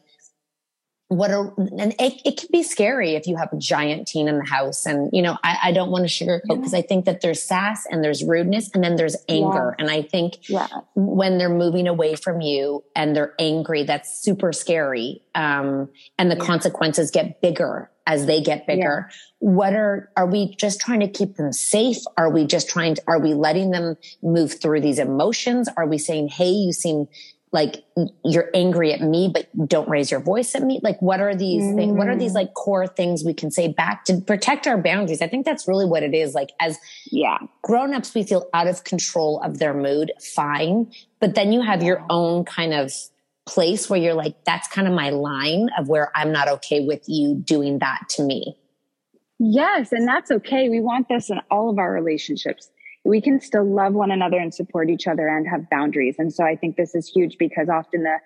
what 1.16 1.31
are 1.31 1.53
and 1.59 1.94
it, 1.98 2.20
it 2.25 2.37
can 2.38 2.48
be 2.51 2.62
scary 2.62 3.14
if 3.14 3.27
you 3.27 3.37
have 3.37 3.53
a 3.53 3.57
giant 3.57 4.09
teen 4.09 4.29
in 4.29 4.38
the 4.38 4.44
house 4.44 4.87
and 4.87 5.11
you 5.12 5.20
know 5.20 5.37
i, 5.44 5.59
I 5.64 5.72
don't 5.72 5.90
want 5.90 6.09
to 6.09 6.11
sugarcoat 6.11 6.57
because 6.57 6.72
yeah. 6.72 6.79
i 6.79 6.83
think 6.83 7.05
that 7.05 7.20
there's 7.20 7.42
sass 7.42 7.85
and 7.90 8.03
there's 8.03 8.25
rudeness 8.25 8.70
and 8.72 8.83
then 8.83 8.96
there's 8.96 9.16
anger 9.29 9.75
yeah. 9.79 9.83
and 9.85 9.90
i 9.90 10.03
think 10.03 10.48
yeah. 10.48 10.68
when 10.94 11.38
they're 11.38 11.48
moving 11.48 11.87
away 11.87 12.14
from 12.14 12.40
you 12.40 12.83
and 12.96 13.14
they're 13.14 13.35
angry 13.38 13.83
that's 13.83 14.22
super 14.22 14.53
scary 14.53 15.22
um, 15.35 15.88
and 16.18 16.31
the 16.31 16.37
consequences 16.37 17.11
get 17.11 17.40
bigger 17.40 17.90
as 18.07 18.27
they 18.27 18.40
get 18.40 18.66
bigger 18.66 19.09
what 19.38 19.75
are 19.75 20.11
are 20.16 20.27
we 20.27 20.55
just 20.57 20.81
trying 20.81 21.01
to 21.01 21.09
keep 21.09 21.37
them 21.37 21.53
safe 21.53 21.98
are 22.16 22.31
we 22.31 22.46
just 22.46 22.68
trying 22.68 22.94
to 22.94 23.03
are 23.07 23.20
we 23.20 23.35
letting 23.35 23.70
them 23.70 23.96
move 24.22 24.61
through 24.61 24.81
these 24.81 24.98
emotions 24.98 25.68
are 25.77 25.87
we 25.87 25.98
saying 25.98 26.29
hey 26.29 26.51
you 26.51 26.72
seem 26.72 27.07
like 27.53 27.85
you're 28.25 28.49
angry 28.55 28.95
at 28.95 29.03
me 29.03 29.31
but 29.33 29.47
don't 29.69 29.88
raise 29.88 30.11
your 30.11 30.21
voice 30.21 30.55
at 30.55 30.62
me? 30.62 30.81
Like 30.83 31.01
what 31.03 31.21
are 31.21 31.35
these 31.35 31.62
mm. 31.62 31.77
things 31.77 31.93
what 31.93 32.09
are 32.09 32.17
these 32.17 32.33
mm. 32.33 32.37
like 32.37 32.55
core 32.55 32.87
things 32.87 33.25
we 33.25 33.35
can 33.35 33.51
say 33.51 33.69
back 33.69 34.05
to 34.07 34.21
protect 34.21 34.67
our 34.67 34.79
boundaries? 34.79 35.21
I 35.21 35.29
think 35.29 35.45
that's 35.45 35.69
really 35.69 35.85
what 35.85 36.03
it 36.03 36.15
is. 36.15 36.35
Like 36.35 36.51
as 36.61 36.79
yeah. 37.11 37.38
grown-ups 37.62 38.15
we 38.15 38.23
feel 38.23 38.49
out 38.55 38.67
of 38.67 38.85
control 38.85 39.41
of 39.43 39.59
their 39.59 39.75
mood 39.75 40.12
fine. 40.21 40.91
But 41.21 41.35
then 41.35 41.53
you 41.53 41.61
have 41.61 41.83
your 41.83 42.05
own 42.09 42.45
kind 42.45 42.73
of 42.73 42.93
place 43.45 43.91
where 43.91 44.01
you're 44.01 44.15
like 44.15 44.45
that's 44.45 44.69
kind 44.69 44.87
of 44.87 44.95
my 44.95 45.11
line 45.11 45.69
of 45.77 45.88
where 45.88 46.12
i'm 46.15 46.31
not 46.31 46.47
okay 46.47 46.87
with 46.87 47.03
you 47.09 47.35
doing 47.35 47.81
that 47.81 48.09
to 48.09 48.23
me. 48.23 48.57
Yes 49.38 49.93
and 49.93 50.09
that's 50.09 50.31
okay. 50.31 50.69
We 50.69 50.81
want 50.81 51.09
this 51.09 51.29
in 51.29 51.41
all 51.51 51.69
of 51.69 51.79
our 51.79 51.93
relationships 51.93 52.71
we 53.05 53.21
can 53.21 53.41
still 53.41 53.65
love 53.65 53.95
one 53.95 54.11
another 54.11 54.38
and 54.38 54.55
support 54.55 54.88
each 54.88 55.07
other 55.07 55.27
and 55.27 55.47
have 55.49 55.69
boundaries. 55.71 56.17
And 56.19 56.33
so 56.33 56.45
I 56.45 56.57
think 56.57 56.77
this 56.77 56.95
is 56.95 57.09
huge 57.09 57.37
because 57.38 57.69
often 57.69 58.05
the 58.05 58.19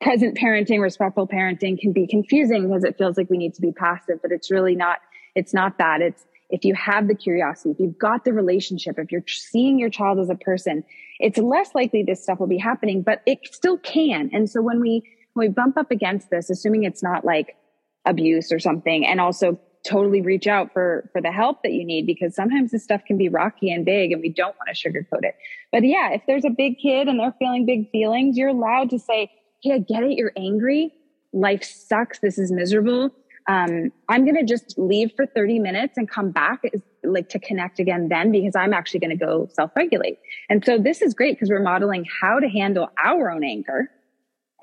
present 0.00 0.38
parenting, 0.38 0.80
respectful 0.80 1.26
parenting 1.26 1.78
can 1.78 1.92
be 1.92 2.06
confusing 2.06 2.68
because 2.68 2.84
it 2.84 2.96
feels 2.96 3.16
like 3.16 3.28
we 3.28 3.38
need 3.38 3.54
to 3.54 3.60
be 3.60 3.72
passive, 3.72 4.20
but 4.22 4.30
it's 4.30 4.50
really 4.50 4.76
not, 4.76 4.98
it's 5.34 5.52
not 5.52 5.78
that. 5.78 6.00
It's 6.00 6.24
if 6.48 6.64
you 6.64 6.74
have 6.74 7.06
the 7.08 7.14
curiosity, 7.14 7.70
if 7.70 7.80
you've 7.80 7.98
got 7.98 8.24
the 8.24 8.32
relationship, 8.32 8.98
if 8.98 9.12
you're 9.12 9.24
seeing 9.26 9.78
your 9.78 9.90
child 9.90 10.18
as 10.18 10.30
a 10.30 10.34
person, 10.34 10.84
it's 11.18 11.38
less 11.38 11.74
likely 11.74 12.02
this 12.02 12.22
stuff 12.22 12.40
will 12.40 12.46
be 12.46 12.58
happening, 12.58 13.02
but 13.02 13.22
it 13.26 13.38
still 13.52 13.78
can. 13.78 14.30
And 14.32 14.48
so 14.50 14.60
when 14.60 14.80
we, 14.80 15.02
when 15.34 15.48
we 15.48 15.52
bump 15.52 15.76
up 15.76 15.90
against 15.90 16.30
this, 16.30 16.50
assuming 16.50 16.84
it's 16.84 17.02
not 17.02 17.24
like 17.24 17.56
abuse 18.04 18.50
or 18.50 18.58
something, 18.58 19.06
and 19.06 19.20
also 19.20 19.60
totally 19.86 20.20
reach 20.20 20.46
out 20.46 20.72
for 20.72 21.08
for 21.12 21.20
the 21.20 21.32
help 21.32 21.62
that 21.62 21.72
you 21.72 21.84
need 21.84 22.06
because 22.06 22.34
sometimes 22.34 22.70
this 22.70 22.84
stuff 22.84 23.02
can 23.06 23.16
be 23.16 23.28
rocky 23.28 23.72
and 23.72 23.84
big 23.84 24.12
and 24.12 24.20
we 24.20 24.28
don't 24.28 24.54
want 24.56 24.74
to 24.74 24.74
sugarcoat 24.74 25.24
it. 25.24 25.34
But 25.72 25.84
yeah 25.84 26.10
if 26.12 26.22
there's 26.26 26.44
a 26.44 26.50
big 26.50 26.78
kid 26.78 27.08
and 27.08 27.18
they're 27.18 27.34
feeling 27.38 27.66
big 27.66 27.90
feelings 27.90 28.36
you're 28.36 28.48
allowed 28.48 28.90
to 28.90 28.98
say 28.98 29.30
hey 29.62 29.74
i 29.74 29.78
get 29.78 30.02
it 30.02 30.16
you're 30.16 30.32
angry. 30.36 30.92
Life 31.32 31.62
sucks. 31.62 32.18
This 32.18 32.38
is 32.38 32.50
miserable. 32.52 33.10
Um, 33.48 33.90
i'm 34.08 34.24
going 34.24 34.36
to 34.36 34.44
just 34.44 34.78
leave 34.78 35.12
for 35.16 35.26
30 35.26 35.58
minutes 35.60 35.96
and 35.96 36.08
come 36.08 36.30
back 36.30 36.62
like 37.02 37.30
to 37.30 37.38
connect 37.38 37.80
again 37.80 38.08
then 38.08 38.30
because 38.30 38.54
i'm 38.54 38.74
actually 38.74 39.00
going 39.00 39.16
to 39.18 39.24
go 39.24 39.48
self-regulate. 39.52 40.18
And 40.50 40.64
so 40.64 40.78
this 40.78 41.00
is 41.00 41.14
great 41.14 41.36
because 41.36 41.48
we're 41.48 41.62
modeling 41.62 42.06
how 42.20 42.38
to 42.38 42.48
handle 42.48 42.90
our 43.02 43.30
own 43.30 43.42
anger 43.42 43.90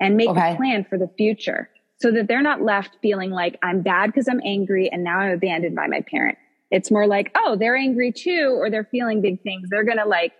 and 0.00 0.16
make 0.16 0.28
okay. 0.28 0.52
a 0.52 0.56
plan 0.56 0.86
for 0.88 0.96
the 0.96 1.10
future 1.18 1.68
so 2.00 2.12
that 2.12 2.28
they're 2.28 2.42
not 2.42 2.62
left 2.62 2.96
feeling 3.02 3.30
like 3.30 3.58
I'm 3.62 3.82
bad 3.82 4.06
because 4.06 4.28
I'm 4.28 4.40
angry 4.44 4.88
and 4.90 5.02
now 5.02 5.18
I'm 5.18 5.32
abandoned 5.32 5.74
by 5.74 5.88
my 5.88 6.00
parent. 6.00 6.38
It's 6.70 6.90
more 6.90 7.06
like, 7.06 7.30
oh, 7.34 7.56
they're 7.58 7.76
angry 7.76 8.12
too, 8.12 8.56
or 8.58 8.70
they're 8.70 8.88
feeling 8.90 9.20
big 9.20 9.42
things. 9.42 9.68
They're 9.70 9.84
going 9.84 9.98
to 9.98 10.04
like, 10.04 10.32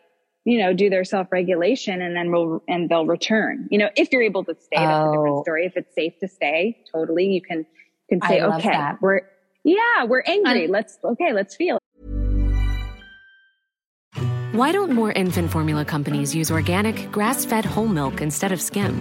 you 0.44 0.58
know, 0.58 0.72
do 0.72 0.88
their 0.88 1.04
self 1.04 1.32
regulation 1.32 2.00
and 2.00 2.14
then 2.14 2.30
we'll, 2.30 2.62
and 2.68 2.88
they'll 2.88 3.06
return, 3.06 3.66
you 3.70 3.78
know, 3.78 3.90
if 3.96 4.12
you're 4.12 4.22
able 4.22 4.44
to 4.44 4.54
stay, 4.54 4.76
that's 4.76 5.08
a 5.08 5.12
different 5.12 5.36
oh. 5.36 5.42
story. 5.42 5.66
If 5.66 5.76
it's 5.76 5.94
safe 5.94 6.14
to 6.20 6.28
stay, 6.28 6.78
totally, 6.92 7.26
you 7.26 7.42
can, 7.42 7.66
can 8.08 8.20
say, 8.22 8.40
okay, 8.40 8.70
that. 8.70 9.02
we're, 9.02 9.22
yeah, 9.64 10.04
we're 10.04 10.22
angry. 10.26 10.62
I'm- 10.62 10.70
let's, 10.70 10.98
okay, 11.02 11.32
let's 11.32 11.56
feel. 11.56 11.78
Why 14.52 14.72
don't 14.72 14.90
more 14.92 15.12
infant 15.12 15.50
formula 15.50 15.84
companies 15.84 16.34
use 16.34 16.50
organic, 16.50 17.12
grass 17.12 17.44
fed 17.44 17.64
whole 17.64 17.86
milk 17.86 18.20
instead 18.20 18.50
of 18.50 18.60
skim? 18.60 19.00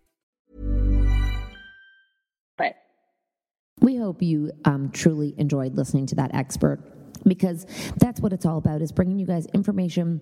But 2.57 2.75
we 3.79 3.97
hope 3.97 4.21
you 4.21 4.51
um, 4.65 4.91
truly 4.91 5.33
enjoyed 5.37 5.75
listening 5.75 6.05
to 6.07 6.15
that 6.15 6.33
expert 6.33 6.79
because 7.25 7.65
that's 7.97 8.19
what 8.19 8.33
it's 8.33 8.45
all 8.45 8.57
about 8.57 8.81
is 8.81 8.91
bringing 8.91 9.19
you 9.19 9.25
guys 9.25 9.45
information 9.47 10.21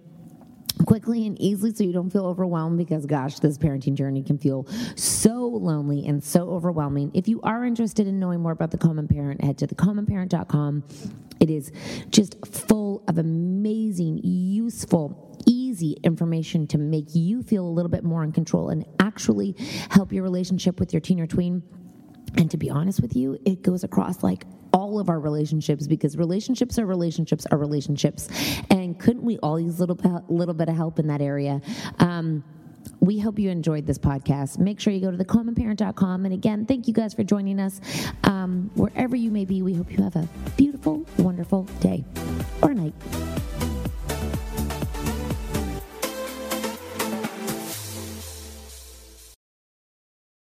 quickly 0.86 1.28
and 1.28 1.39
easily 1.42 1.74
so 1.74 1.84
you 1.84 1.92
don't 1.92 2.10
feel 2.10 2.26
overwhelmed 2.26 2.78
because 2.78 3.06
gosh 3.06 3.39
this 3.39 3.58
parenting 3.58 3.96
journey 3.96 4.24
can 4.24 4.38
feel 4.38 4.65
so 4.96 5.46
lonely 5.46 6.06
and 6.08 6.24
so 6.24 6.50
overwhelming. 6.50 7.12
If 7.13 7.28
you 7.28 7.42
are 7.42 7.65
interested 7.65 8.08
in 8.08 8.20
knowing 8.20 8.39
more 8.39 8.54
about 8.54 8.72
the 8.72 8.78
common 8.78 9.08
parent 9.08 9.44
head 9.44 9.58
to 9.60 9.68
thecommonparent.com 9.68 10.84
it 11.39 11.50
is 11.50 11.72
just 12.10 12.36
full 12.46 13.04
of 13.08 13.18
amazing 13.18 14.20
useful 14.24 15.26
easy 15.46 15.98
information 16.04 16.68
to 16.68 16.78
make 16.78 17.15
you 17.15 17.42
feel 17.42 17.65
a 17.65 17.70
little 17.70 17.89
bit 17.89 18.04
more 18.04 18.24
in 18.24 18.32
control 18.32 18.70
and 18.70 18.86
actually 19.00 19.56
help 19.89 20.12
your 20.12 20.24
relationship 20.24 20.80
with 20.80 20.94
your 20.94 21.00
teen 21.00 21.20
or 21.20 21.28
tween 21.28 21.63
and 22.38 22.50
to 22.52 22.58
be 22.58 22.70
honest 22.70 23.02
with 23.02 23.15
you, 23.15 23.39
it 23.46 23.62
goes 23.62 23.84
across 23.84 24.24
like 24.24 24.46
all 24.74 25.00
of 25.00 25.10
our 25.10 25.20
relationships 25.20 25.88
because 25.88 26.18
relationships 26.18 26.78
are 26.78 26.86
relationships 26.86 27.46
are 27.52 27.58
relationships. 27.58 28.30
And 28.70 29.00
couldn't 29.00 29.24
we 29.24 29.38
all 29.39 29.60
use 29.60 29.80
a 29.80 29.86
little, 29.86 30.26
little 30.30 30.54
bit 30.54 30.70
of 30.70 30.76
help 30.76 31.00
in 31.00 31.08
that 31.08 31.22
area? 31.22 31.62
Um, 32.00 32.44
we 33.00 33.20
hope 33.20 33.39
you 33.39 33.50
enjoyed 33.50 33.86
this 33.86 33.98
podcast. 33.98 34.58
Make 34.60 34.80
sure 34.80 34.94
you 34.94 35.02
go 35.02 35.12
to 35.12 35.18
thecommonparent.com. 35.18 36.26
And 36.26 36.34
again, 36.34 36.65
thank 36.65 36.88
you 36.88 36.94
guys 36.94 37.13
for 37.13 37.24
joining 37.24 37.60
us. 37.60 37.82
Um, 38.24 38.72
wherever 38.76 39.15
you 39.15 39.32
may 39.32 39.46
be, 39.46 39.62
we 39.62 39.74
hope 39.74 39.92
you 39.92 40.04
have 40.04 40.15
a 40.15 40.28
beautiful, 40.58 41.06
wonderful 41.18 41.63
day 41.82 42.04
or 42.62 42.74
night. 42.74 42.94